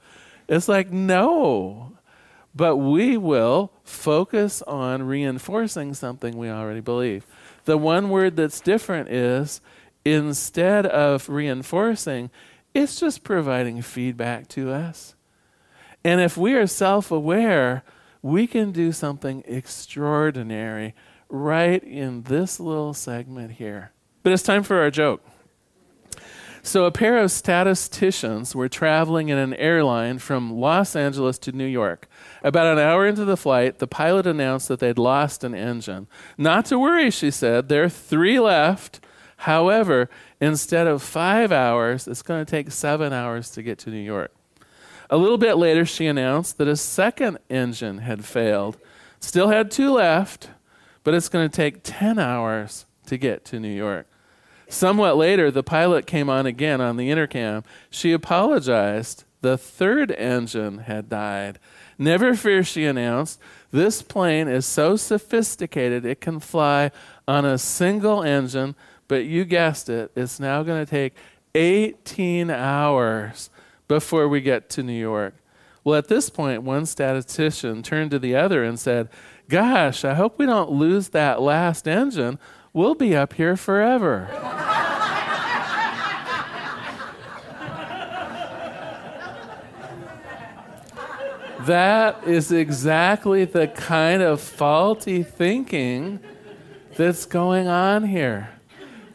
It's 0.49 0.69
like, 0.69 0.91
no. 0.91 1.93
But 2.55 2.77
we 2.77 3.17
will 3.17 3.73
focus 3.83 4.63
on 4.63 5.03
reinforcing 5.03 5.93
something 5.95 6.37
we 6.37 6.49
already 6.49 6.81
believe. 6.81 7.27
The 7.65 7.77
one 7.77 8.11
word 8.11 8.37
that's 8.37 8.61
different 8.61 9.09
is 9.09 9.61
instead 10.05 10.87
of 10.87 11.29
reinforcing, 11.29 12.31
it's 12.73 13.01
just 13.01 13.25
providing 13.25 13.83
feedback 13.83 14.49
to 14.49 14.71
us. 14.71 15.14
And 16.05 16.21
if 16.21 16.37
we 16.37 16.55
are 16.55 16.67
self 16.67 17.11
aware, 17.11 17.83
we 18.23 18.47
can 18.47 18.73
do 18.73 18.93
something 18.93 19.43
extraordinary 19.47 20.95
right 21.29 21.83
in 21.83 22.23
this 22.23 22.61
little 22.61 22.95
segment 22.95 23.53
here. 23.53 23.93
But 24.23 24.33
it's 24.33 24.43
time 24.43 24.63
for 24.63 24.81
our 24.81 24.91
joke. 24.91 25.23
So, 26.63 26.87
a 26.87 26.93
pair 26.93 27.19
of 27.19 27.31
statisticians 27.31 28.55
were 28.55 28.71
traveling 28.71 29.29
in 29.29 29.37
an 29.37 29.53
airline 29.55 30.19
from 30.19 30.59
Los 30.59 30.97
Angeles 30.97 31.39
to 31.41 31.53
New 31.53 31.67
York. 31.67 32.09
About 32.43 32.67
an 32.67 32.79
hour 32.79 33.07
into 33.07 33.27
the 33.27 33.37
flight, 33.37 33.79
the 33.79 33.87
pilot 33.87 34.27
announced 34.27 34.69
that 34.69 34.81
they'd 34.81 34.99
lost 34.99 35.45
an 35.45 35.55
engine. 35.55 36.07
Not 36.39 36.65
to 36.67 36.79
worry, 36.79 37.11
she 37.11 37.31
said, 37.31 37.69
there 37.69 37.85
are 37.85 37.91
three 37.91 38.41
left 38.41 39.01
However, 39.45 40.09
instead 40.41 40.87
of 40.87 41.03
five 41.03 41.53
hours, 41.53 42.09
it's 42.09 42.23
going 42.23 42.45
to 42.45 42.51
take 42.51 42.71
seven 42.71 43.13
hours 43.13 43.51
to 43.51 43.63
get 43.63 43.79
to 43.81 43.91
New 43.91 43.99
York. 43.99 44.34
A 45.15 45.17
little 45.17 45.39
bit 45.39 45.55
later, 45.57 45.87
she 45.87 46.09
announced 46.09 46.59
that 46.59 46.67
a 46.67 46.75
second 46.75 47.39
engine 47.49 47.99
had 47.99 48.25
failed. 48.25 48.79
Still 49.21 49.47
had 49.47 49.71
two 49.71 49.93
left, 49.93 50.51
but 51.05 51.15
it's 51.15 51.29
going 51.29 51.49
to 51.49 51.57
take 51.57 51.85
10 51.85 52.19
hours 52.19 52.85
to 53.07 53.17
get 53.17 53.45
to 53.45 53.61
New 53.61 53.73
York. 53.73 54.09
Somewhat 54.69 55.17
later, 55.17 55.53
the 55.53 55.63
pilot 55.63 56.09
came 56.09 56.29
on 56.29 56.47
again 56.47 56.81
on 56.81 56.97
the 56.97 57.13
intercom. 57.13 57.63
She 57.91 58.11
apologized. 58.11 59.23
The 59.41 59.57
third 59.57 60.11
engine 60.11 60.79
had 60.79 61.09
died. 61.09 61.61
Never 61.97 62.35
fear, 62.35 62.65
she 62.65 62.85
announced. 62.85 63.39
This 63.71 64.03
plane 64.03 64.49
is 64.49 64.67
so 64.67 64.97
sophisticated 64.97 66.05
it 66.05 66.21
can 66.21 66.41
fly 66.41 66.91
on 67.29 67.45
a 67.45 67.57
single 67.57 68.25
engine 68.25 68.75
but 69.09 69.25
you 69.25 69.45
guessed 69.45 69.89
it, 69.89 70.11
it's 70.17 70.41
now 70.41 70.63
going 70.63 70.85
to 70.85 70.91
take 70.91 71.15
18 71.55 72.51
hours 72.51 73.51
before 73.89 74.29
we 74.29 74.41
get 74.41 74.71
to 74.71 74.83
New 74.83 74.99
York. 74.99 75.35
Well, 75.83 75.99
at 75.99 76.09
this 76.09 76.31
point, 76.31 76.63
one 76.63 76.87
statistician 76.87 77.83
turned 77.83 78.11
to 78.13 78.19
the 78.19 78.35
other 78.35 78.65
and 78.65 78.79
said, 78.79 79.11
Gosh, 79.49 80.05
I 80.05 80.15
hope 80.15 80.39
we 80.39 80.47
don't 80.47 80.71
lose 80.71 81.11
that 81.11 81.43
last 81.43 81.87
engine. 81.87 82.39
We'll 82.73 82.95
be 82.95 83.15
up 83.15 83.35
here 83.35 83.57
forever. 83.57 84.29
that 91.67 92.27
is 92.27 92.51
exactly 92.53 93.45
the 93.45 93.69
kind 93.69 94.23
of 94.23 94.41
faulty 94.41 95.23
thinking 95.23 96.21
that's 96.97 97.27
going 97.27 97.69
on 97.69 98.05
here 98.05 98.51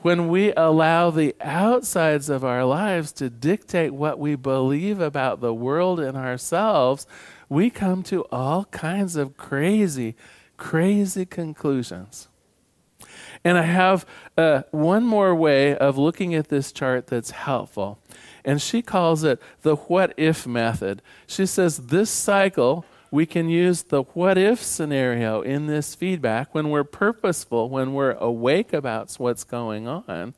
when 0.01 0.29
we 0.29 0.53
allow 0.53 1.09
the 1.09 1.35
outsides 1.41 2.29
of 2.29 2.43
our 2.43 2.65
lives 2.65 3.11
to 3.13 3.29
dictate 3.29 3.93
what 3.93 4.19
we 4.19 4.35
believe 4.35 4.99
about 4.99 5.41
the 5.41 5.53
world 5.53 5.99
and 5.99 6.17
ourselves, 6.17 7.05
we 7.49 7.69
come 7.69 8.03
to 8.03 8.25
all 8.31 8.65
kinds 8.65 9.15
of 9.15 9.37
crazy, 9.37 10.15
crazy 10.57 11.25
conclusions. 11.25 12.27
And 13.43 13.57
I 13.57 13.63
have 13.63 14.05
uh, 14.37 14.63
one 14.71 15.05
more 15.05 15.33
way 15.33 15.75
of 15.75 15.97
looking 15.97 16.35
at 16.35 16.49
this 16.49 16.71
chart 16.71 17.07
that's 17.07 17.31
helpful. 17.31 17.99
And 18.43 18.61
she 18.61 18.81
calls 18.81 19.23
it 19.23 19.41
the 19.61 19.75
what 19.75 20.13
if 20.17 20.45
method. 20.45 21.01
She 21.27 21.45
says 21.45 21.87
this 21.87 22.09
cycle 22.09 22.85
we 23.11 23.25
can 23.25 23.49
use 23.49 23.83
the 23.83 24.03
what 24.03 24.37
if 24.37 24.61
scenario 24.61 25.41
in 25.41 25.67
this 25.67 25.95
feedback 25.95 26.53
when 26.53 26.69
we're 26.69 26.83
purposeful, 26.83 27.69
when 27.69 27.93
we're 27.93 28.13
awake 28.13 28.73
about 28.73 29.13
what's 29.13 29.43
going 29.43 29.87
on. 29.87 30.35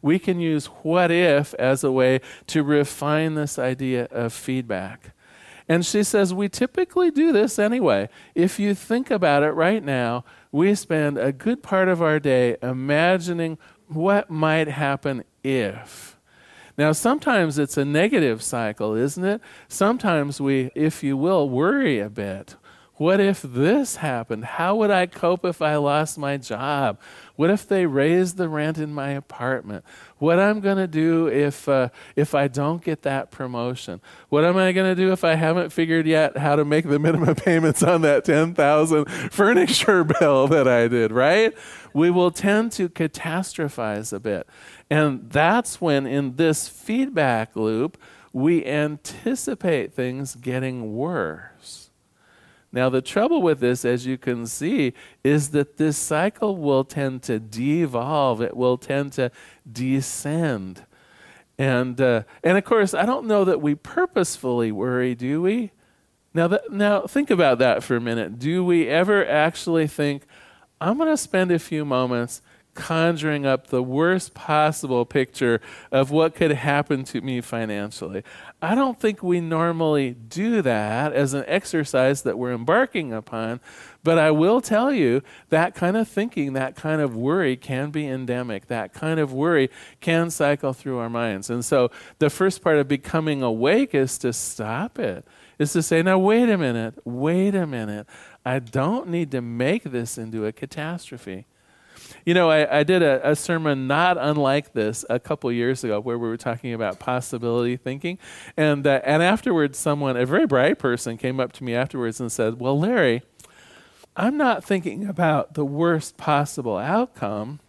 We 0.00 0.18
can 0.18 0.40
use 0.40 0.66
what 0.66 1.10
if 1.10 1.54
as 1.54 1.84
a 1.84 1.92
way 1.92 2.20
to 2.48 2.62
refine 2.62 3.34
this 3.34 3.58
idea 3.58 4.04
of 4.10 4.32
feedback. 4.32 5.12
And 5.68 5.84
she 5.84 6.02
says, 6.02 6.34
we 6.34 6.48
typically 6.48 7.10
do 7.10 7.32
this 7.32 7.58
anyway. 7.58 8.10
If 8.34 8.58
you 8.58 8.74
think 8.74 9.10
about 9.10 9.42
it 9.42 9.52
right 9.52 9.82
now, 9.82 10.24
we 10.52 10.74
spend 10.74 11.16
a 11.16 11.32
good 11.32 11.62
part 11.62 11.88
of 11.88 12.02
our 12.02 12.20
day 12.20 12.56
imagining 12.62 13.58
what 13.88 14.28
might 14.28 14.68
happen 14.68 15.24
if. 15.42 16.13
Now, 16.76 16.92
sometimes 16.92 17.58
it's 17.58 17.76
a 17.76 17.84
negative 17.84 18.42
cycle, 18.42 18.94
isn't 18.94 19.24
it? 19.24 19.40
Sometimes 19.68 20.40
we, 20.40 20.70
if 20.74 21.04
you 21.04 21.16
will, 21.16 21.48
worry 21.48 22.00
a 22.00 22.10
bit. 22.10 22.56
What 22.96 23.18
if 23.18 23.42
this 23.42 23.96
happened? 23.96 24.44
How 24.44 24.76
would 24.76 24.92
I 24.92 25.06
cope 25.06 25.44
if 25.44 25.60
I 25.60 25.74
lost 25.76 26.16
my 26.16 26.36
job? 26.36 27.00
What 27.34 27.50
if 27.50 27.66
they 27.66 27.86
raise 27.86 28.34
the 28.34 28.48
rent 28.48 28.78
in 28.78 28.94
my 28.94 29.10
apartment? 29.10 29.84
What 30.18 30.38
am 30.38 30.56
I'm 30.56 30.60
going 30.60 30.76
to 30.76 30.86
do 30.86 31.26
if 31.26 31.68
uh, 31.68 31.88
if 32.14 32.36
I 32.36 32.46
don't 32.46 32.84
get 32.84 33.02
that 33.02 33.32
promotion? 33.32 34.00
What 34.28 34.44
am 34.44 34.56
I 34.56 34.70
going 34.70 34.94
to 34.94 35.00
do 35.00 35.10
if 35.10 35.24
I 35.24 35.34
haven't 35.34 35.70
figured 35.70 36.06
yet 36.06 36.36
how 36.36 36.54
to 36.54 36.64
make 36.64 36.88
the 36.88 37.00
minimum 37.00 37.34
payments 37.34 37.82
on 37.82 38.02
that 38.02 38.24
10,000 38.24 39.04
furniture 39.32 40.04
bill 40.20 40.46
that 40.46 40.68
I 40.68 40.86
did, 40.86 41.10
right? 41.10 41.52
We 41.92 42.10
will 42.10 42.30
tend 42.30 42.70
to 42.72 42.88
catastrophize 42.88 44.12
a 44.12 44.20
bit. 44.20 44.48
And 44.88 45.28
that's 45.30 45.80
when 45.80 46.06
in 46.06 46.36
this 46.36 46.68
feedback 46.68 47.56
loop 47.56 47.98
we 48.32 48.64
anticipate 48.64 49.94
things 49.94 50.36
getting 50.36 50.94
worse. 50.94 51.83
Now, 52.74 52.88
the 52.88 53.00
trouble 53.00 53.40
with 53.40 53.60
this, 53.60 53.84
as 53.84 54.04
you 54.04 54.18
can 54.18 54.46
see, 54.46 54.94
is 55.22 55.50
that 55.50 55.76
this 55.76 55.96
cycle 55.96 56.56
will 56.56 56.82
tend 56.82 57.22
to 57.22 57.38
devolve, 57.38 58.42
it 58.42 58.56
will 58.56 58.78
tend 58.78 59.12
to 59.12 59.30
descend. 59.70 60.84
And, 61.56 62.00
uh, 62.00 62.24
and 62.42 62.58
of 62.58 62.64
course, 62.64 62.92
I 62.92 63.06
don't 63.06 63.26
know 63.26 63.44
that 63.44 63.62
we 63.62 63.76
purposefully 63.76 64.72
worry, 64.72 65.14
do 65.14 65.40
we? 65.40 65.70
Now, 66.34 66.48
that, 66.48 66.72
now, 66.72 67.02
think 67.02 67.30
about 67.30 67.60
that 67.60 67.84
for 67.84 67.94
a 67.94 68.00
minute. 68.00 68.40
Do 68.40 68.64
we 68.64 68.88
ever 68.88 69.24
actually 69.24 69.86
think, 69.86 70.24
I'm 70.80 70.98
going 70.98 71.08
to 71.08 71.16
spend 71.16 71.52
a 71.52 71.60
few 71.60 71.84
moments 71.84 72.42
conjuring 72.74 73.46
up 73.46 73.68
the 73.68 73.82
worst 73.82 74.34
possible 74.34 75.04
picture 75.04 75.60
of 75.90 76.10
what 76.10 76.34
could 76.34 76.50
happen 76.50 77.04
to 77.04 77.20
me 77.20 77.40
financially. 77.40 78.22
I 78.60 78.74
don't 78.74 78.98
think 78.98 79.22
we 79.22 79.40
normally 79.40 80.12
do 80.12 80.62
that 80.62 81.12
as 81.12 81.34
an 81.34 81.44
exercise 81.46 82.22
that 82.22 82.38
we're 82.38 82.52
embarking 82.52 83.12
upon, 83.12 83.60
but 84.02 84.18
I 84.18 84.30
will 84.30 84.60
tell 84.60 84.92
you 84.92 85.22
that 85.48 85.74
kind 85.74 85.96
of 85.96 86.08
thinking, 86.08 86.52
that 86.54 86.76
kind 86.76 87.00
of 87.00 87.16
worry 87.16 87.56
can 87.56 87.90
be 87.90 88.06
endemic. 88.06 88.66
That 88.66 88.92
kind 88.92 89.18
of 89.18 89.32
worry 89.32 89.70
can 90.00 90.30
cycle 90.30 90.72
through 90.72 90.98
our 90.98 91.10
minds. 91.10 91.50
And 91.50 91.64
so 91.64 91.90
the 92.18 92.30
first 92.30 92.62
part 92.62 92.78
of 92.78 92.88
becoming 92.88 93.42
awake 93.42 93.94
is 93.94 94.18
to 94.18 94.32
stop 94.32 94.98
it, 94.98 95.24
is 95.58 95.72
to 95.72 95.82
say, 95.82 96.02
now, 96.02 96.18
wait 96.18 96.48
a 96.48 96.58
minute, 96.58 96.98
wait 97.04 97.54
a 97.54 97.66
minute. 97.66 98.06
I 98.44 98.58
don't 98.58 99.08
need 99.08 99.30
to 99.30 99.40
make 99.40 99.84
this 99.84 100.18
into 100.18 100.44
a 100.44 100.52
catastrophe. 100.52 101.46
You 102.24 102.34
know, 102.34 102.50
I, 102.50 102.80
I 102.80 102.82
did 102.84 103.02
a, 103.02 103.30
a, 103.30 103.36
sermon 103.36 103.86
not 103.86 104.16
unlike 104.18 104.72
this 104.72 105.04
a 105.10 105.18
couple 105.18 105.52
years 105.52 105.84
ago 105.84 106.00
where 106.00 106.18
we 106.18 106.28
were 106.28 106.36
talking 106.36 106.72
about 106.72 106.98
possibility 106.98 107.76
thinking. 107.76 108.18
And, 108.56 108.86
uh, 108.86 109.00
and 109.04 109.22
afterwards, 109.22 109.78
someone, 109.78 110.16
a 110.16 110.24
very 110.24 110.46
bright 110.46 110.78
person, 110.78 111.18
came 111.18 111.38
up 111.38 111.52
to 111.52 111.64
me 111.64 111.74
afterwards 111.74 112.20
and 112.20 112.32
said, 112.32 112.58
Well, 112.58 112.78
Larry, 112.78 113.22
I'm 114.16 114.36
not 114.36 114.64
thinking 114.64 115.06
about 115.06 115.54
the 115.54 115.64
worst 115.64 116.16
possible 116.16 116.78
outcome. 116.78 117.60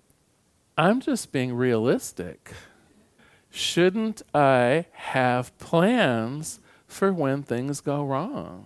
I'm 0.77 1.01
just 1.01 1.31
being 1.31 1.53
realistic. 1.53 2.53
Shouldn't 3.49 4.21
I 4.33 4.85
have 4.91 5.57
plans 5.57 6.59
for 6.87 7.13
when 7.13 7.43
things 7.43 7.81
go 7.81 8.03
wrong? 8.03 8.65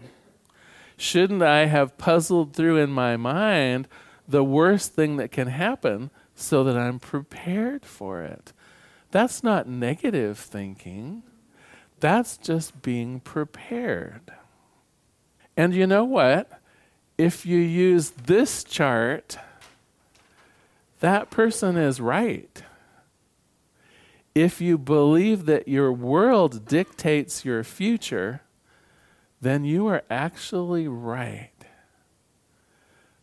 Shouldn't 0.98 1.42
I 1.42 1.68
have 1.68 1.98
puzzled 1.98 2.54
through 2.54 2.78
in 2.78 2.90
my 2.90 3.16
mind 3.16 3.88
the 4.30 4.44
worst 4.44 4.94
thing 4.94 5.18
that 5.18 5.32
can 5.32 5.48
happen 5.48 6.12
so 6.36 6.64
that 6.64 6.78
I'm 6.78 7.00
prepared 7.00 7.86
for 7.86 8.24
it. 8.24 8.54
That's 9.12 9.44
not 9.44 9.68
negative 9.68 10.38
thinking. 10.38 11.24
That's 12.00 12.38
just 12.38 12.82
being 12.82 13.20
prepared. 13.20 14.32
And 15.58 15.74
you 15.74 15.88
know 15.88 16.06
what? 16.06 16.62
If 17.18 17.46
you 17.46 17.58
use 17.58 18.12
this 18.12 18.64
chart, 18.64 19.38
that 21.00 21.30
person 21.30 21.76
is 21.76 22.00
right. 22.00 22.64
If 24.36 24.62
you 24.62 24.78
believe 24.78 25.46
that 25.48 25.68
your 25.68 25.92
world 25.92 26.66
dictates 26.66 27.44
your 27.44 27.64
future, 27.64 28.42
then 29.42 29.66
you 29.66 29.88
are 29.88 30.04
actually 30.10 30.88
right. 30.88 31.52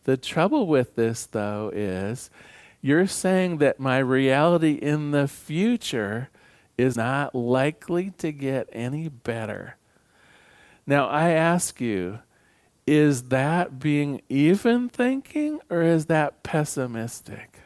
The 0.07 0.15
trouble 0.15 0.67
with 0.67 0.95
this, 0.95 1.25
though, 1.25 1.69
is 1.75 2.29
you're 2.81 3.07
saying 3.07 3.57
that 3.57 3.77
my 3.77 3.97
reality 3.97 4.71
in 4.71 5.11
the 5.11 5.27
future 5.27 6.29
is 6.77 6.95
not 6.95 7.35
likely 7.35 8.11
to 8.19 8.31
get 8.31 8.69
any 8.71 9.09
better. 9.09 9.75
Now, 10.85 11.09
I 11.09 11.31
ask 11.31 11.81
you, 11.81 12.19
is 12.85 13.23
that 13.23 13.79
being 13.79 14.21
even 14.29 14.87
thinking 14.87 15.59
or 15.69 15.81
is 15.81 16.05
that 16.05 16.41
pessimistic? 16.41 17.59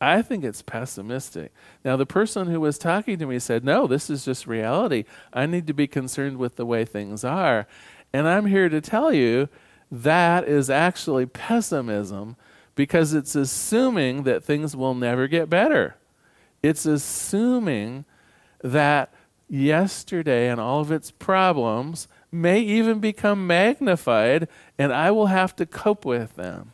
I 0.00 0.22
think 0.22 0.42
it's 0.42 0.60
pessimistic. 0.60 1.52
Now, 1.84 1.96
the 1.96 2.04
person 2.04 2.48
who 2.48 2.58
was 2.58 2.78
talking 2.78 3.16
to 3.20 3.26
me 3.26 3.38
said, 3.38 3.62
No, 3.62 3.86
this 3.86 4.10
is 4.10 4.24
just 4.24 4.48
reality. 4.48 5.04
I 5.32 5.46
need 5.46 5.68
to 5.68 5.72
be 5.72 5.86
concerned 5.86 6.38
with 6.38 6.56
the 6.56 6.66
way 6.66 6.84
things 6.84 7.22
are. 7.22 7.68
And 8.12 8.26
I'm 8.26 8.46
here 8.46 8.68
to 8.68 8.80
tell 8.80 9.12
you 9.12 9.48
that 9.90 10.46
is 10.46 10.70
actually 10.70 11.26
pessimism 11.26 12.36
because 12.74 13.12
it's 13.12 13.34
assuming 13.34 14.22
that 14.22 14.44
things 14.44 14.76
will 14.76 14.94
never 14.94 15.26
get 15.26 15.50
better. 15.50 15.96
It's 16.62 16.86
assuming 16.86 18.04
that 18.62 19.12
yesterday 19.48 20.48
and 20.48 20.60
all 20.60 20.80
of 20.80 20.92
its 20.92 21.10
problems 21.10 22.06
may 22.30 22.60
even 22.60 23.00
become 23.00 23.46
magnified 23.46 24.48
and 24.78 24.92
I 24.92 25.10
will 25.10 25.26
have 25.26 25.56
to 25.56 25.66
cope 25.66 26.04
with 26.04 26.36
them. 26.36 26.72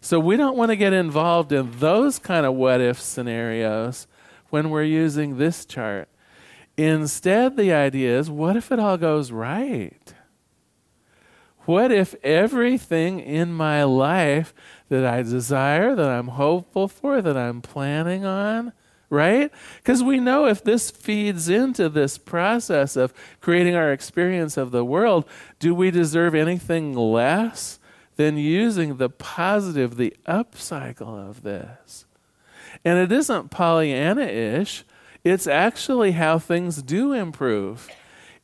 So 0.00 0.20
we 0.20 0.36
don't 0.36 0.56
want 0.56 0.70
to 0.70 0.76
get 0.76 0.92
involved 0.92 1.52
in 1.52 1.80
those 1.80 2.18
kind 2.18 2.46
of 2.46 2.54
what 2.54 2.80
if 2.80 3.00
scenarios 3.00 4.06
when 4.50 4.70
we're 4.70 4.84
using 4.84 5.36
this 5.36 5.64
chart. 5.64 6.08
Instead, 6.76 7.56
the 7.56 7.72
idea 7.72 8.16
is 8.18 8.30
what 8.30 8.56
if 8.56 8.70
it 8.70 8.78
all 8.78 8.96
goes 8.96 9.32
right? 9.32 10.07
What 11.68 11.92
if 11.92 12.14
everything 12.24 13.20
in 13.20 13.52
my 13.52 13.84
life 13.84 14.54
that 14.88 15.04
I 15.04 15.20
desire, 15.20 15.94
that 15.94 16.08
I'm 16.08 16.28
hopeful 16.28 16.88
for, 16.88 17.20
that 17.20 17.36
I'm 17.36 17.60
planning 17.60 18.24
on, 18.24 18.72
right? 19.10 19.52
Because 19.76 20.02
we 20.02 20.18
know 20.18 20.46
if 20.46 20.64
this 20.64 20.90
feeds 20.90 21.50
into 21.50 21.90
this 21.90 22.16
process 22.16 22.96
of 22.96 23.12
creating 23.42 23.74
our 23.74 23.92
experience 23.92 24.56
of 24.56 24.70
the 24.70 24.82
world, 24.82 25.26
do 25.58 25.74
we 25.74 25.90
deserve 25.90 26.34
anything 26.34 26.94
less 26.94 27.78
than 28.16 28.38
using 28.38 28.96
the 28.96 29.10
positive, 29.10 29.98
the 29.98 30.16
upcycle 30.26 31.28
of 31.28 31.42
this? 31.42 32.06
And 32.82 32.98
it 32.98 33.12
isn't 33.12 33.50
Pollyanna 33.50 34.22
ish, 34.22 34.84
it's 35.22 35.46
actually 35.46 36.12
how 36.12 36.38
things 36.38 36.80
do 36.80 37.12
improve 37.12 37.90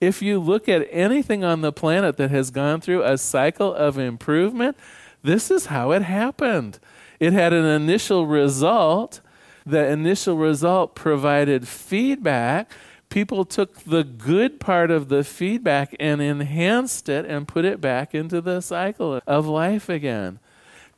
if 0.06 0.20
you 0.20 0.38
look 0.38 0.68
at 0.68 0.86
anything 0.90 1.44
on 1.44 1.62
the 1.62 1.72
planet 1.72 2.16
that 2.18 2.30
has 2.30 2.50
gone 2.50 2.80
through 2.80 3.02
a 3.02 3.16
cycle 3.16 3.72
of 3.74 3.98
improvement, 3.98 4.76
this 5.22 5.50
is 5.50 5.66
how 5.66 5.92
it 5.92 6.02
happened. 6.02 6.78
It 7.18 7.32
had 7.32 7.52
an 7.52 7.64
initial 7.64 8.26
result. 8.26 9.20
The 9.64 9.86
initial 9.88 10.36
result 10.36 10.94
provided 10.94 11.66
feedback. 11.66 12.70
People 13.08 13.44
took 13.44 13.80
the 13.84 14.04
good 14.04 14.60
part 14.60 14.90
of 14.90 15.08
the 15.08 15.24
feedback 15.24 15.94
and 15.98 16.20
enhanced 16.20 17.08
it 17.08 17.24
and 17.24 17.48
put 17.48 17.64
it 17.64 17.80
back 17.80 18.14
into 18.14 18.40
the 18.40 18.60
cycle 18.60 19.20
of 19.26 19.46
life 19.46 19.88
again. 19.88 20.38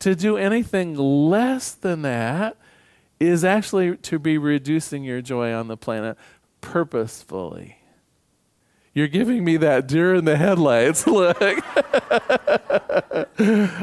To 0.00 0.14
do 0.14 0.36
anything 0.36 0.96
less 0.96 1.72
than 1.72 2.02
that 2.02 2.56
is 3.20 3.44
actually 3.44 3.96
to 3.96 4.18
be 4.18 4.36
reducing 4.36 5.04
your 5.04 5.22
joy 5.22 5.52
on 5.52 5.68
the 5.68 5.76
planet 5.76 6.18
purposefully. 6.60 7.78
You're 8.96 9.08
giving 9.08 9.44
me 9.44 9.58
that 9.58 9.86
deer 9.86 10.14
in 10.14 10.24
the 10.24 10.38
headlights 10.38 11.06
look. 11.06 11.38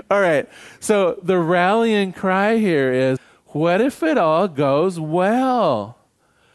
all 0.10 0.20
right. 0.20 0.50
So 0.80 1.20
the 1.22 1.38
rallying 1.38 2.14
cry 2.14 2.58
here 2.58 2.92
is 2.92 3.20
what 3.46 3.80
if 3.80 4.02
it 4.02 4.18
all 4.18 4.48
goes 4.48 5.00
well? 5.00 6.00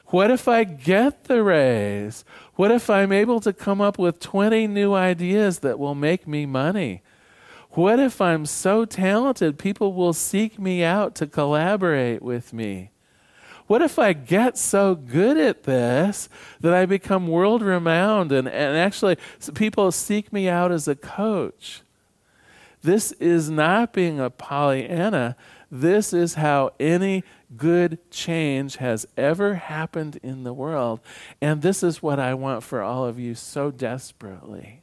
What 0.07 0.33
if 0.33 0.49
I 0.49 0.65
get 0.65 1.25
the 1.25 1.45
raise? 1.45 2.25
What 2.57 2.73
if 2.73 2.91
I'm 2.91 3.13
able 3.13 3.39
to 3.43 3.53
come 3.53 3.81
up 3.81 3.97
with 3.97 4.19
20 4.19 4.67
new 4.67 4.93
ideas 4.93 5.61
that 5.61 5.79
will 5.79 5.95
make 5.95 6.27
me 6.27 6.45
money? 6.45 7.03
What 7.71 8.01
if 8.01 8.21
I'm 8.21 8.45
so 8.45 8.85
talented 8.85 9.61
people 9.61 9.93
will 9.93 10.13
seek 10.13 10.59
me 10.59 10.83
out 10.83 11.15
to 11.15 11.29
collaborate 11.29 12.23
with 12.23 12.53
me? 12.53 12.91
What 13.69 13.83
if 13.83 13.99
I 13.99 14.15
get 14.15 14.57
so 14.57 14.95
good 14.95 15.37
at 15.37 15.65
this 15.65 16.31
that 16.61 16.73
I 16.73 16.87
become 16.87 17.29
world 17.29 17.63
renowned 17.63 18.33
and, 18.33 18.49
and 18.49 18.77
actually 18.77 19.17
people 19.55 19.93
seek 19.93 20.33
me 20.33 20.49
out 20.49 20.73
as 20.73 20.89
a 20.89 20.97
coach? 20.97 21.83
This 22.81 23.13
is 23.13 23.51
not 23.51 23.93
being 23.93 24.19
a 24.19 24.31
Pollyanna. 24.31 25.37
This 25.71 26.15
is 26.15 26.35
how 26.35 26.71
any 26.81 27.25
good 27.59 27.99
change 28.11 28.77
has 28.77 29.07
ever 29.19 29.57
happened 29.57 30.19
in 30.23 30.45
the 30.45 30.55
world. 30.55 31.01
And 31.43 31.61
this 31.61 31.83
is 31.83 32.03
what 32.03 32.19
I 32.19 32.33
want 32.33 32.63
for 32.63 32.81
all 32.81 33.05
of 33.05 33.19
you 33.19 33.35
so 33.35 33.71
desperately. 33.71 34.81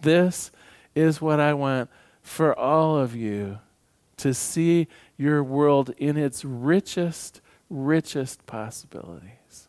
This 0.00 0.50
is 0.94 1.20
what 1.20 1.38
I 1.38 1.52
want 1.52 1.90
for 2.22 2.58
all 2.58 2.96
of 2.96 3.14
you 3.14 3.58
to 4.16 4.32
see 4.32 4.86
your 5.18 5.44
world 5.44 5.92
in 5.98 6.16
its 6.16 6.46
richest 6.46 7.42
richest 7.70 8.46
possibilities. 8.46 9.68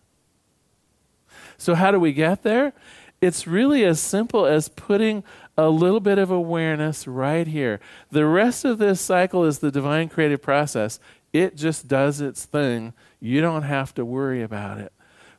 So, 1.57 1.75
how 1.75 1.91
do 1.91 1.99
we 1.99 2.13
get 2.13 2.43
there? 2.43 2.73
It's 3.21 3.47
really 3.47 3.83
as 3.85 3.99
simple 3.99 4.45
as 4.45 4.69
putting 4.69 5.23
a 5.57 5.69
little 5.69 5.99
bit 5.99 6.17
of 6.17 6.29
awareness 6.29 7.07
right 7.07 7.47
here. 7.47 7.79
The 8.11 8.25
rest 8.25 8.65
of 8.65 8.77
this 8.77 8.99
cycle 8.99 9.45
is 9.45 9.59
the 9.59 9.71
divine 9.71 10.09
creative 10.09 10.41
process. 10.41 10.99
It 11.31 11.55
just 11.55 11.87
does 11.87 12.21
its 12.21 12.45
thing. 12.45 12.93
You 13.19 13.41
don't 13.41 13.63
have 13.63 13.93
to 13.95 14.05
worry 14.05 14.41
about 14.41 14.79
it. 14.79 14.91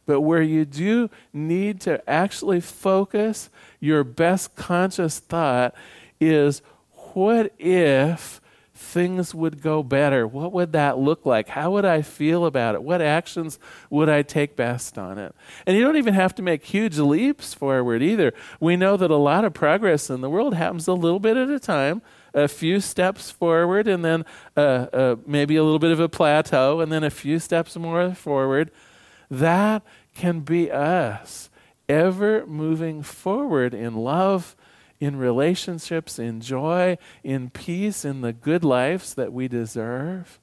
But 0.06 0.20
where 0.20 0.42
you 0.42 0.64
do 0.64 1.10
need 1.32 1.80
to 1.82 2.08
actually 2.08 2.60
focus 2.60 3.50
your 3.80 4.04
best 4.04 4.54
conscious 4.54 5.18
thought 5.18 5.74
is 6.20 6.62
what 7.14 7.52
if 7.58 8.40
things 8.76 9.34
would 9.34 9.62
go 9.62 9.82
better? 9.82 10.26
What 10.26 10.52
would 10.52 10.72
that 10.72 10.98
look 10.98 11.24
like? 11.24 11.48
How 11.48 11.70
would 11.72 11.84
I 11.84 12.02
feel 12.02 12.44
about 12.44 12.74
it? 12.74 12.82
What 12.82 13.00
actions 13.00 13.58
would 13.90 14.08
I 14.08 14.22
take 14.22 14.54
best 14.54 14.98
on 14.98 15.18
it? 15.18 15.34
And 15.66 15.76
you 15.76 15.82
don't 15.82 15.96
even 15.96 16.14
have 16.14 16.34
to 16.36 16.42
make 16.42 16.64
huge 16.64 16.98
leaps 16.98 17.54
forward 17.54 18.02
either. 18.02 18.32
We 18.60 18.76
know 18.76 18.96
that 18.96 19.10
a 19.10 19.16
lot 19.16 19.44
of 19.44 19.54
progress 19.54 20.10
in 20.10 20.20
the 20.20 20.30
world 20.30 20.54
happens 20.54 20.86
a 20.86 20.92
little 20.92 21.20
bit 21.20 21.36
at 21.36 21.48
a 21.48 21.58
time, 21.58 22.02
a 22.34 22.48
few 22.48 22.80
steps 22.80 23.30
forward 23.30 23.88
and 23.88 24.04
then 24.04 24.24
uh, 24.56 24.86
uh, 24.92 25.16
maybe 25.26 25.56
a 25.56 25.64
little 25.64 25.78
bit 25.78 25.92
of 25.92 26.00
a 26.00 26.08
plateau 26.08 26.80
and 26.80 26.92
then 26.92 27.02
a 27.02 27.10
few 27.10 27.38
steps 27.38 27.76
more 27.76 28.14
forward. 28.14 28.70
That 29.30 29.82
can 30.14 30.40
be 30.40 30.70
us 30.70 31.50
ever 31.88 32.46
moving 32.46 33.02
forward 33.02 33.74
in 33.74 33.94
love, 33.94 34.56
in 35.00 35.16
relationships, 35.16 36.18
in 36.18 36.40
joy, 36.40 36.96
in 37.22 37.50
peace, 37.50 38.04
in 38.04 38.20
the 38.20 38.32
good 38.32 38.64
lives 38.64 39.14
that 39.14 39.32
we 39.32 39.48
deserve. 39.48 40.38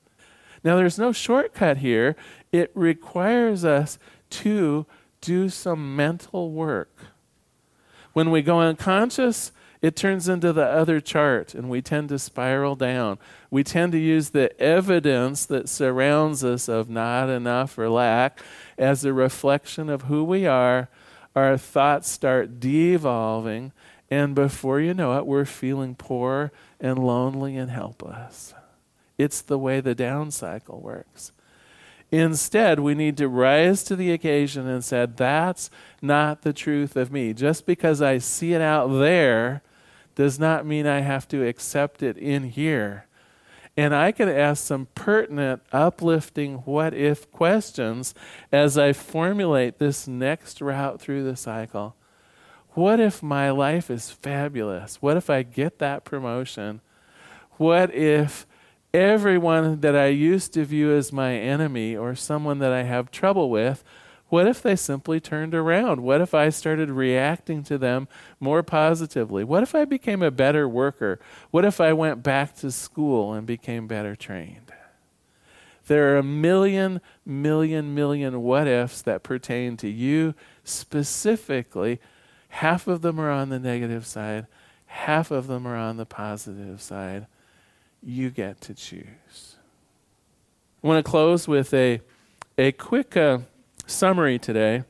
Now, 0.63 0.75
there's 0.75 0.99
no 0.99 1.11
shortcut 1.11 1.77
here. 1.77 2.15
It 2.51 2.71
requires 2.73 3.65
us 3.65 3.99
to 4.29 4.85
do 5.21 5.49
some 5.49 5.95
mental 5.95 6.51
work. 6.51 6.95
When 8.13 8.31
we 8.31 8.41
go 8.41 8.59
unconscious, 8.59 9.51
it 9.83 9.97
turns 9.97 10.29
into 10.29 10.53
the 10.53 10.65
other 10.65 11.01
chart 11.01 11.53
and 11.53 11.69
we 11.69 11.81
tend 11.81 12.07
to 12.09 12.17
spiral 12.17 12.75
down. 12.75 13.17
We 13.51 13.65
tend 13.65 13.91
to 13.91 13.97
use 13.97 14.29
the 14.29 14.57
evidence 14.61 15.45
that 15.47 15.67
surrounds 15.67 16.41
us 16.43 16.69
of 16.69 16.89
not 16.89 17.29
enough 17.29 17.77
or 17.77 17.89
lack 17.89 18.39
as 18.77 19.03
a 19.03 19.11
reflection 19.11 19.89
of 19.89 20.03
who 20.03 20.23
we 20.23 20.45
are. 20.45 20.87
Our 21.35 21.57
thoughts 21.57 22.09
start 22.09 22.61
devolving, 22.61 23.73
and 24.13 24.35
before 24.35 24.79
you 24.79 24.93
know 24.93 25.17
it, 25.17 25.25
we're 25.25 25.43
feeling 25.43 25.95
poor 25.95 26.51
and 26.79 26.99
lonely 26.99 27.57
and 27.57 27.71
helpless. 27.71 28.53
It's 29.17 29.41
the 29.41 29.57
way 29.57 29.81
the 29.81 29.95
down 29.95 30.29
cycle 30.29 30.79
works. 30.81 31.31
Instead, 32.11 32.79
we 32.79 32.93
need 32.93 33.17
to 33.17 33.27
rise 33.27 33.81
to 33.85 33.95
the 33.95 34.11
occasion 34.11 34.67
and 34.67 34.85
say, 34.85 35.07
That's 35.07 35.71
not 35.99 36.43
the 36.43 36.53
truth 36.53 36.95
of 36.95 37.11
me. 37.11 37.33
Just 37.33 37.65
because 37.65 38.03
I 38.03 38.19
see 38.19 38.53
it 38.53 38.61
out 38.61 38.89
there 38.89 39.63
does 40.13 40.37
not 40.37 40.63
mean 40.63 40.85
I 40.85 40.99
have 40.99 41.27
to 41.29 41.43
accept 41.43 42.03
it 42.03 42.15
in 42.15 42.43
here. 42.43 43.07
And 43.75 43.95
I 43.95 44.11
can 44.11 44.29
ask 44.29 44.63
some 44.63 44.89
pertinent, 44.93 45.63
uplifting 45.71 46.57
what 46.65 46.93
if 46.93 47.31
questions 47.31 48.13
as 48.51 48.77
I 48.77 48.93
formulate 48.93 49.79
this 49.79 50.07
next 50.07 50.61
route 50.61 51.01
through 51.01 51.23
the 51.23 51.35
cycle. 51.35 51.95
What 52.73 52.99
if 52.99 53.21
my 53.21 53.51
life 53.51 53.91
is 53.91 54.09
fabulous? 54.09 55.01
What 55.01 55.17
if 55.17 55.29
I 55.29 55.43
get 55.43 55.79
that 55.79 56.03
promotion? 56.03 56.81
What 57.57 57.93
if 57.93 58.47
everyone 58.93 59.81
that 59.81 59.95
I 59.95 60.07
used 60.07 60.53
to 60.53 60.65
view 60.65 60.91
as 60.91 61.11
my 61.11 61.35
enemy 61.35 61.95
or 61.95 62.15
someone 62.15 62.59
that 62.59 62.71
I 62.71 62.83
have 62.83 63.11
trouble 63.11 63.49
with, 63.49 63.83
what 64.29 64.47
if 64.47 64.63
they 64.63 64.75
simply 64.75 65.19
turned 65.19 65.53
around? 65.53 66.01
What 66.01 66.21
if 66.21 66.33
I 66.33 66.49
started 66.49 66.89
reacting 66.89 67.61
to 67.65 67.77
them 67.77 68.07
more 68.39 68.63
positively? 68.63 69.43
What 69.43 69.61
if 69.61 69.75
I 69.75 69.85
became 69.85 70.23
a 70.23 70.31
better 70.31 70.67
worker? 70.67 71.19
What 71.51 71.65
if 71.65 71.79
I 71.79 71.93
went 71.93 72.23
back 72.23 72.55
to 72.57 72.71
school 72.71 73.33
and 73.33 73.45
became 73.45 73.85
better 73.85 74.15
trained? 74.15 74.73
There 75.85 76.13
are 76.13 76.17
a 76.17 76.23
million, 76.23 77.01
million, 77.25 77.93
million 77.93 78.41
what 78.41 78.67
ifs 78.67 79.01
that 79.03 79.21
pertain 79.21 79.77
to 79.77 79.89
you 79.89 80.33
specifically. 80.63 81.99
Half 82.53 82.87
of 82.87 83.01
them 83.01 83.19
are 83.19 83.31
on 83.31 83.49
the 83.49 83.57
negative 83.57 84.05
side, 84.05 84.45
half 84.85 85.31
of 85.31 85.47
them 85.47 85.65
are 85.67 85.75
on 85.75 85.97
the 85.97 86.05
positive 86.05 86.83
side 86.83 87.25
you 88.03 88.29
get 88.29 88.61
to 88.61 88.75
choose. 88.75 89.55
I 90.83 90.87
want 90.87 91.03
to 91.03 91.09
close 91.09 91.47
with 91.47 91.73
a, 91.73 92.01
a 92.55 92.71
quick 92.73 93.17
uh, 93.17 93.39
summary 93.87 94.37
today. 94.37 94.83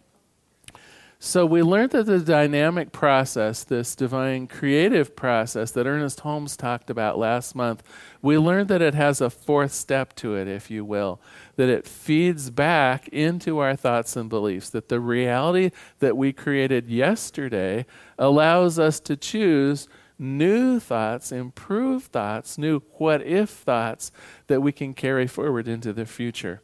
So, 1.26 1.46
we 1.46 1.64
learned 1.64 1.92
that 1.92 2.06
the 2.06 2.20
dynamic 2.20 2.92
process, 2.92 3.64
this 3.64 3.96
divine 3.96 4.46
creative 4.46 5.16
process 5.16 5.72
that 5.72 5.88
Ernest 5.88 6.20
Holmes 6.20 6.58
talked 6.58 6.90
about 6.90 7.18
last 7.18 7.56
month, 7.56 7.82
we 8.22 8.38
learned 8.38 8.68
that 8.68 8.82
it 8.82 8.94
has 8.94 9.22
a 9.22 9.30
fourth 9.30 9.72
step 9.72 10.18
to 10.18 10.36
it, 10.36 10.50
if 10.50 10.70
you 10.70 10.84
will, 10.84 11.22
that 11.56 11.70
it 11.70 11.88
feeds 11.88 12.50
back 12.50 13.08
into 13.08 13.60
our 13.60 13.74
thoughts 13.74 14.18
and 14.18 14.30
beliefs, 14.30 14.70
that 14.72 14.90
the 14.90 15.00
reality 15.00 15.72
that 16.00 16.18
we 16.18 16.34
created 16.34 16.88
yesterday 16.88 17.86
allows 18.20 18.78
us 18.78 19.00
to 19.00 19.16
choose 19.16 19.88
new 20.20 20.78
thoughts, 20.78 21.32
improved 21.32 22.12
thoughts, 22.12 22.58
new 22.58 22.82
what 22.98 23.22
if 23.26 23.50
thoughts 23.50 24.12
that 24.48 24.60
we 24.60 24.74
can 24.74 24.94
carry 24.94 25.26
forward 25.28 25.70
into 25.70 25.94
the 25.94 26.06
future. 26.06 26.62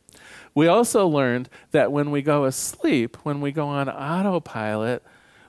We 0.55 0.67
also 0.67 1.07
learned 1.07 1.49
that 1.71 1.91
when 1.91 2.11
we 2.11 2.21
go 2.21 2.45
asleep, 2.45 3.17
when 3.23 3.41
we 3.41 3.51
go 3.51 3.67
on 3.67 3.89
autopilot, 3.89 5.03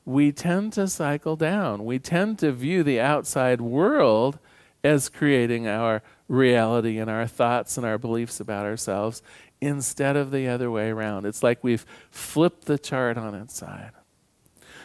we 0.05 0.33
tend 0.33 0.73
to 0.75 0.89
cycle 0.89 1.37
down. 1.37 1.85
We 1.85 1.99
tend 1.99 2.39
to 2.41 2.53
view 2.53 2.83
the 2.83 3.01
outside 3.01 3.61
world 3.61 4.39
as 4.83 5.09
creating 5.09 5.67
our 5.67 6.03
reality 6.29 6.99
and 6.99 7.11
our 7.11 7.27
thoughts 7.27 7.77
and 7.77 7.87
our 7.87 7.99
beliefs 7.99 8.41
about 8.41 8.65
ourselves 8.65 9.23
instead 9.61 10.17
of 10.17 10.31
the 10.31 10.49
other 10.49 10.71
way 10.71 10.91
around. 10.91 11.27
It's 11.27 11.43
like 11.43 11.63
we've 11.63 11.85
flipped 12.11 12.65
the 12.65 12.79
chart 12.79 13.19
on 13.19 13.35
its 13.35 13.57
side. 13.57 13.93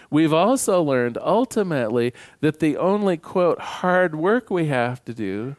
We've 0.09 0.33
also 0.33 0.81
learned 0.81 1.17
ultimately 1.19 2.13
that 2.41 2.59
the 2.59 2.77
only, 2.77 3.17
quote, 3.17 3.59
hard 3.59 4.15
work 4.15 4.49
we 4.49 4.67
have 4.67 5.03
to 5.05 5.13
do 5.13 5.55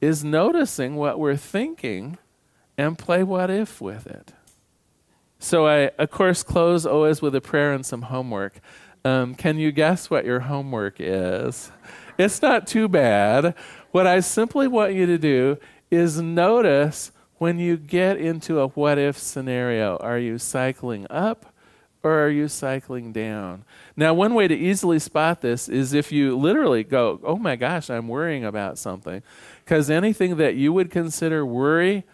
is 0.00 0.22
noticing 0.22 0.96
what 0.96 1.18
we're 1.18 1.36
thinking 1.36 2.18
and 2.78 2.98
play 2.98 3.22
what 3.22 3.50
if 3.50 3.80
with 3.80 4.06
it. 4.06 4.32
So 5.38 5.66
I, 5.66 5.90
of 5.98 6.10
course, 6.10 6.42
close 6.42 6.86
always 6.86 7.20
with 7.20 7.34
a 7.34 7.40
prayer 7.40 7.72
and 7.72 7.84
some 7.84 8.02
homework. 8.02 8.60
Um, 9.04 9.34
can 9.34 9.58
you 9.58 9.70
guess 9.70 10.10
what 10.10 10.24
your 10.24 10.40
homework 10.40 10.96
is? 10.98 11.70
It's 12.18 12.40
not 12.40 12.66
too 12.66 12.88
bad. 12.88 13.54
What 13.92 14.06
I 14.06 14.20
simply 14.20 14.66
want 14.66 14.94
you 14.94 15.06
to 15.06 15.18
do 15.18 15.58
is 15.90 16.20
notice 16.20 17.12
when 17.38 17.58
you 17.58 17.76
get 17.76 18.16
into 18.16 18.60
a 18.60 18.68
what 18.68 18.98
if 18.98 19.18
scenario. 19.18 19.96
Are 19.98 20.18
you 20.18 20.38
cycling 20.38 21.06
up 21.10 21.54
or 22.02 22.24
are 22.24 22.30
you 22.30 22.48
cycling 22.48 23.12
down? 23.12 23.64
Now, 23.96 24.14
one 24.14 24.34
way 24.34 24.48
to 24.48 24.54
easily 24.54 24.98
spot 24.98 25.40
this 25.40 25.68
is 25.68 25.92
if 25.92 26.10
you 26.10 26.36
literally 26.36 26.82
go, 26.82 27.20
oh 27.22 27.36
my 27.36 27.56
gosh, 27.56 27.90
I'm 27.90 28.08
worrying 28.08 28.44
about 28.44 28.78
something. 28.78 29.22
Because 29.64 29.90
anything 29.90 30.36
that 30.36 30.54
you 30.54 30.72
would 30.72 30.90
consider 30.90 31.44
worry, 31.44 32.04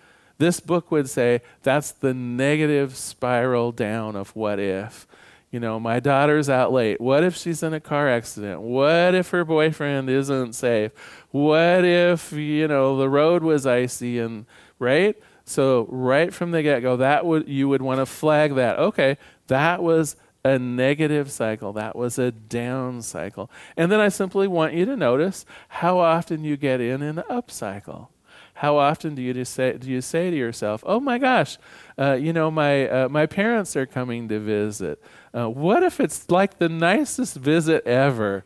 this 0.43 0.61
book 0.61 0.91
would 0.91 1.09
say 1.09 1.41
that's 1.63 1.93
the 1.93 2.13
negative 2.13 2.97
spiral 2.97 3.73
down 3.73 4.17
of 4.17 4.35
what 4.35 4.59
if. 4.59 5.07
You 5.51 5.61
know, 5.61 5.79
my 5.79 6.01
daughter's 6.01 6.49
out 6.49 6.73
late. 6.73 6.99
What 7.01 7.23
if 7.25 7.37
she's 7.37 7.63
in 7.63 7.75
a 7.75 7.81
car 7.81 8.09
accident? 8.09 8.63
What 8.63 9.15
if 9.15 9.31
her 9.31 9.45
boyfriend 9.45 10.09
isn't 10.09 10.55
safe? 10.55 10.93
What 11.31 11.85
if, 11.85 12.33
you 12.33 12.67
know, 12.69 12.97
the 12.97 13.09
road 13.09 13.43
was 13.43 13.67
icy 13.67 14.19
and, 14.19 14.47
right? 14.79 15.15
So 15.45 15.87
right 15.91 16.33
from 16.33 16.53
the 16.53 16.63
get-go, 16.63 16.97
that 16.99 17.27
would 17.27 17.49
you 17.49 17.69
would 17.69 17.83
want 17.83 18.01
to 18.01 18.07
flag 18.07 18.55
that. 18.55 18.79
Okay, 18.79 19.19
that 19.49 19.83
was 19.83 20.17
a 20.45 20.59
negative 20.59 21.31
cycle. 21.31 21.73
That 21.75 21.97
was 21.97 22.19
a 22.19 22.31
down 22.31 23.03
cycle. 23.03 23.51
And 23.77 23.93
then 23.93 24.01
I 24.01 24.09
simply 24.09 24.49
want 24.49 24.73
you 24.73 24.87
to 24.87 24.97
notice 24.97 25.45
how 25.69 25.99
often 25.99 26.45
you 26.45 26.57
get 26.57 26.81
in 26.81 27.03
an 27.03 27.23
up 27.29 27.51
cycle. 27.51 28.12
How 28.55 28.77
often 28.77 29.15
do 29.15 29.23
you 29.23 29.35
just 29.35 29.55
say 29.55 29.77
do 29.77 29.91
you 29.91 30.01
say 30.01 30.31
to 30.31 30.37
yourself, 30.37 30.85
"Oh 30.87 31.01
my 31.01 31.19
gosh, 31.19 31.59
uh, 31.99 32.12
you 32.12 32.33
know 32.33 32.51
my 32.51 32.88
uh, 32.88 33.09
my 33.09 33.27
parents 33.27 33.75
are 33.77 33.87
coming 33.87 34.29
to 34.29 34.38
visit. 34.38 35.03
Uh, 35.35 35.49
what 35.49 35.83
if 35.83 36.01
it's 36.01 36.31
like 36.31 36.59
the 36.59 36.69
nicest 36.69 37.37
visit 37.37 37.87
ever?" 37.87 38.45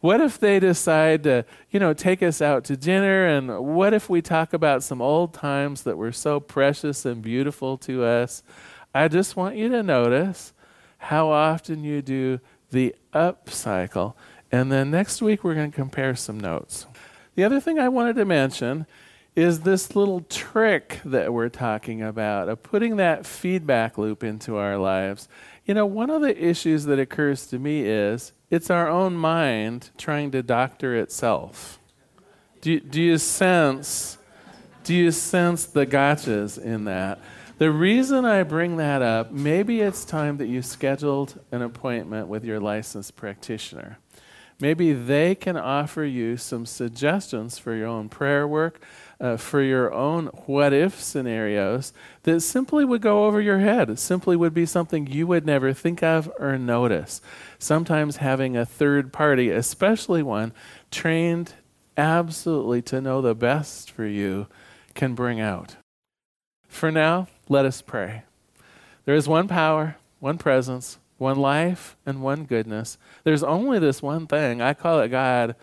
What 0.00 0.20
if 0.20 0.38
they 0.38 0.60
decide 0.60 1.24
to, 1.24 1.44
you 1.70 1.80
know, 1.80 1.92
take 1.92 2.22
us 2.22 2.40
out 2.40 2.62
to 2.66 2.76
dinner? 2.76 3.26
And 3.26 3.58
what 3.58 3.92
if 3.92 4.08
we 4.08 4.22
talk 4.22 4.52
about 4.52 4.84
some 4.84 5.02
old 5.02 5.34
times 5.34 5.82
that 5.82 5.96
were 5.96 6.12
so 6.12 6.38
precious 6.38 7.04
and 7.04 7.20
beautiful 7.20 7.76
to 7.78 8.04
us? 8.04 8.44
I 8.94 9.08
just 9.08 9.34
want 9.34 9.56
you 9.56 9.68
to 9.70 9.82
notice 9.82 10.52
how 10.98 11.30
often 11.30 11.82
you 11.82 12.00
do 12.00 12.38
the 12.70 12.94
up 13.12 13.50
cycle. 13.50 14.16
And 14.52 14.70
then 14.70 14.90
next 14.90 15.20
week, 15.20 15.42
we're 15.42 15.54
going 15.54 15.70
to 15.70 15.76
compare 15.76 16.14
some 16.14 16.38
notes. 16.38 16.86
The 17.34 17.44
other 17.44 17.60
thing 17.60 17.78
I 17.78 17.88
wanted 17.88 18.16
to 18.16 18.24
mention 18.24 18.86
is 19.36 19.60
this 19.60 19.94
little 19.94 20.22
trick 20.22 21.00
that 21.04 21.32
we're 21.32 21.48
talking 21.48 22.02
about 22.02 22.48
of 22.48 22.62
putting 22.62 22.96
that 22.96 23.24
feedback 23.24 23.96
loop 23.96 24.24
into 24.24 24.56
our 24.56 24.76
lives. 24.76 25.28
You 25.64 25.74
know, 25.74 25.86
one 25.86 26.10
of 26.10 26.22
the 26.22 26.44
issues 26.44 26.84
that 26.84 26.98
occurs 26.98 27.46
to 27.46 27.58
me 27.58 27.82
is 27.82 28.32
it's 28.50 28.70
our 28.70 28.88
own 28.88 29.14
mind 29.14 29.90
trying 29.96 30.30
to 30.32 30.42
doctor 30.42 30.96
itself. 30.96 31.78
Do 32.60 32.80
do 32.80 33.00
you 33.00 33.18
sense 33.18 34.18
do 34.82 34.94
you 34.94 35.10
sense 35.10 35.66
the 35.66 35.86
gotchas 35.86 36.58
in 36.58 36.84
that? 36.84 37.20
The 37.58 37.70
reason 37.70 38.24
I 38.24 38.44
bring 38.44 38.76
that 38.76 39.02
up, 39.02 39.32
maybe 39.32 39.80
it's 39.80 40.04
time 40.04 40.36
that 40.38 40.46
you 40.46 40.62
scheduled 40.62 41.40
an 41.50 41.60
appointment 41.60 42.28
with 42.28 42.44
your 42.44 42.60
licensed 42.60 43.16
practitioner. 43.16 43.98
Maybe 44.60 44.92
they 44.92 45.34
can 45.34 45.56
offer 45.56 46.04
you 46.04 46.36
some 46.36 46.66
suggestions 46.66 47.58
for 47.58 47.74
your 47.74 47.88
own 47.88 48.08
prayer 48.08 48.46
work, 48.46 48.80
uh, 49.20 49.36
for 49.36 49.62
your 49.62 49.92
own 49.92 50.26
what 50.46 50.72
if 50.72 51.00
scenarios 51.00 51.92
that 52.22 52.40
simply 52.40 52.84
would 52.84 53.02
go 53.02 53.24
over 53.26 53.40
your 53.40 53.58
head. 53.58 53.98
Simply 53.98 54.36
would 54.36 54.54
be 54.54 54.66
something 54.66 55.06
you 55.06 55.26
would 55.26 55.44
never 55.44 55.72
think 55.72 56.02
of 56.02 56.30
or 56.38 56.56
notice. 56.56 57.20
Sometimes 57.58 58.18
having 58.18 58.56
a 58.56 58.66
third 58.66 59.12
party, 59.12 59.50
especially 59.50 60.22
one 60.22 60.52
trained 60.90 61.54
absolutely 61.96 62.80
to 62.82 63.00
know 63.00 63.20
the 63.20 63.34
best 63.34 63.90
for 63.90 64.06
you 64.06 64.46
can 64.94 65.14
bring 65.14 65.40
out. 65.40 65.76
For 66.68 66.92
now, 66.92 67.26
let 67.48 67.64
us 67.64 67.82
pray. 67.82 68.22
There 69.04 69.16
is 69.16 69.26
one 69.26 69.48
power, 69.48 69.96
one 70.20 70.38
presence, 70.38 70.98
one 71.16 71.38
life, 71.38 71.96
and 72.06 72.22
one 72.22 72.44
goodness. 72.44 72.98
There's 73.24 73.42
only 73.42 73.78
this 73.78 74.00
one 74.00 74.26
thing. 74.26 74.62
I 74.62 74.74
call 74.74 75.00
it 75.00 75.08
God. 75.08 75.56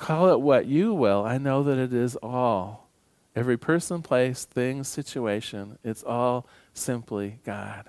Call 0.00 0.32
it 0.32 0.40
what 0.40 0.64
you 0.64 0.94
will. 0.94 1.26
I 1.26 1.36
know 1.36 1.62
that 1.62 1.76
it 1.76 1.92
is 1.92 2.16
all. 2.16 2.88
Every 3.36 3.58
person, 3.58 4.00
place, 4.00 4.46
thing, 4.46 4.82
situation, 4.82 5.78
it's 5.84 6.02
all 6.02 6.46
simply 6.72 7.38
God. 7.44 7.84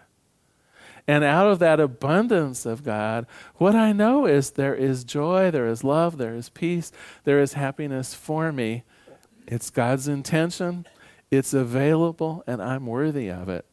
And 1.08 1.24
out 1.24 1.47
of 1.47 1.60
that 1.60 1.80
abundance 1.80 2.65
of 2.65 2.84
God, 2.84 3.26
what 3.56 3.76
I 3.76 3.93
know 3.93 4.26
is 4.26 4.52
there 4.52 4.76
is 4.76 5.06
joy, 5.06 5.52
there 5.52 5.67
is 5.67 5.86
love, 5.86 6.17
there 6.17 6.36
is 6.36 6.50
peace, 6.50 6.91
there 7.24 7.39
is 7.39 7.54
happiness 7.54 8.13
for 8.13 8.52
me. 8.52 8.84
It's 9.47 9.69
God's 9.69 10.10
intention, 10.10 10.86
it's 11.32 11.54
available, 11.54 12.43
and 12.45 12.62
I'm 12.62 12.88
worthy 12.88 13.30
of 13.30 13.47
it. 13.47 13.65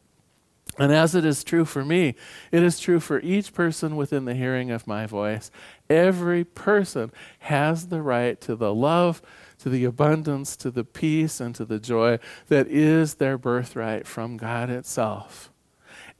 And 0.77 0.93
as 0.93 1.13
it 1.13 1.25
is 1.25 1.43
true 1.43 1.65
for 1.65 1.83
me, 1.83 2.15
it 2.53 2.63
is 2.63 2.79
true 2.79 3.01
for 3.01 3.19
each 3.19 3.53
person 3.53 3.97
within 3.97 4.23
the 4.23 4.33
hearing 4.33 4.71
of 4.71 4.87
my 4.87 5.05
voice. 5.05 5.51
Every 5.89 6.43
person 6.43 7.11
has 7.39 7.87
the 7.87 8.01
right 8.01 8.39
to 8.41 8.55
the 8.55 8.73
love, 8.73 9.21
to 9.59 9.69
the 9.69 9.85
abundance, 9.85 10.55
to 10.57 10.69
the 10.69 10.83
peace, 10.83 11.39
and 11.39 11.55
to 11.55 11.65
the 11.65 11.79
joy 11.79 12.19
that 12.47 12.67
is 12.67 13.15
their 13.15 13.37
birthright 13.37 14.05
from 14.05 14.37
God 14.37 14.69
itself. 14.69 15.51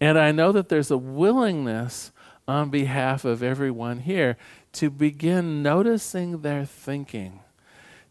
And 0.02 0.18
I 0.18 0.32
know 0.32 0.52
that 0.52 0.70
there's 0.70 0.92
a 0.92 0.98
willingness 0.98 2.12
on 2.48 2.70
behalf 2.70 3.26
of 3.26 3.44
everyone 3.44 4.00
here 4.00 4.38
to 4.74 4.90
begin 4.90 5.62
noticing 5.62 6.42
their 6.42 6.66
thinking, 6.66 7.42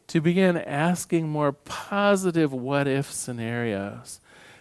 to 0.07 0.21
begin 0.21 0.57
asking 0.57 1.29
more 1.29 1.53
positive 1.53 2.53
what 2.53 2.87
if 2.87 3.11
scenarios, 3.11 4.21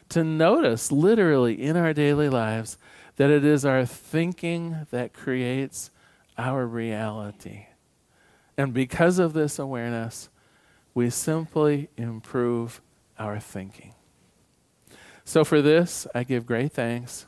to 0.10 0.24
notice 0.24 0.92
literally 0.92 1.62
in 1.62 1.78
our 1.78 1.94
daily 1.94 2.30
lives 2.30 2.78
that 3.18 3.30
it 3.30 3.44
is 3.46 3.66
our 3.66 3.86
thinking 3.86 4.88
that 4.90 5.14
creates 5.14 5.92
our 6.38 6.66
reality. 6.66 7.68
And 8.58 8.74
because 8.74 9.20
of 9.20 9.34
this 9.34 9.60
awareness, 9.60 10.30
we 10.94 11.10
simply 11.10 11.90
improve 11.98 12.82
our 13.20 13.40
thinking. 13.40 13.94
So 15.24 15.44
for 15.44 15.62
this, 15.62 16.08
I 16.16 16.24
give 16.24 16.46
great 16.46 16.72
thanks. 16.72 17.26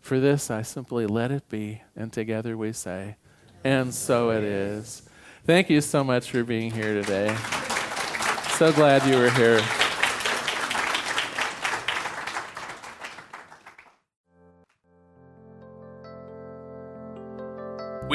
For 0.00 0.20
this, 0.20 0.50
I 0.50 0.62
simply 0.62 1.06
let 1.06 1.30
it 1.30 1.48
be. 1.48 1.82
And 1.96 2.12
together 2.12 2.56
we 2.56 2.72
say, 2.72 3.16
and 3.64 3.92
so 3.92 4.30
it 4.30 4.44
is. 4.44 5.02
Thank 5.44 5.70
you 5.70 5.80
so 5.80 6.04
much 6.04 6.30
for 6.30 6.44
being 6.44 6.70
here 6.70 6.94
today. 6.94 7.34
So 8.56 8.72
glad 8.72 9.06
you 9.06 9.16
were 9.18 9.30
here. 9.30 9.60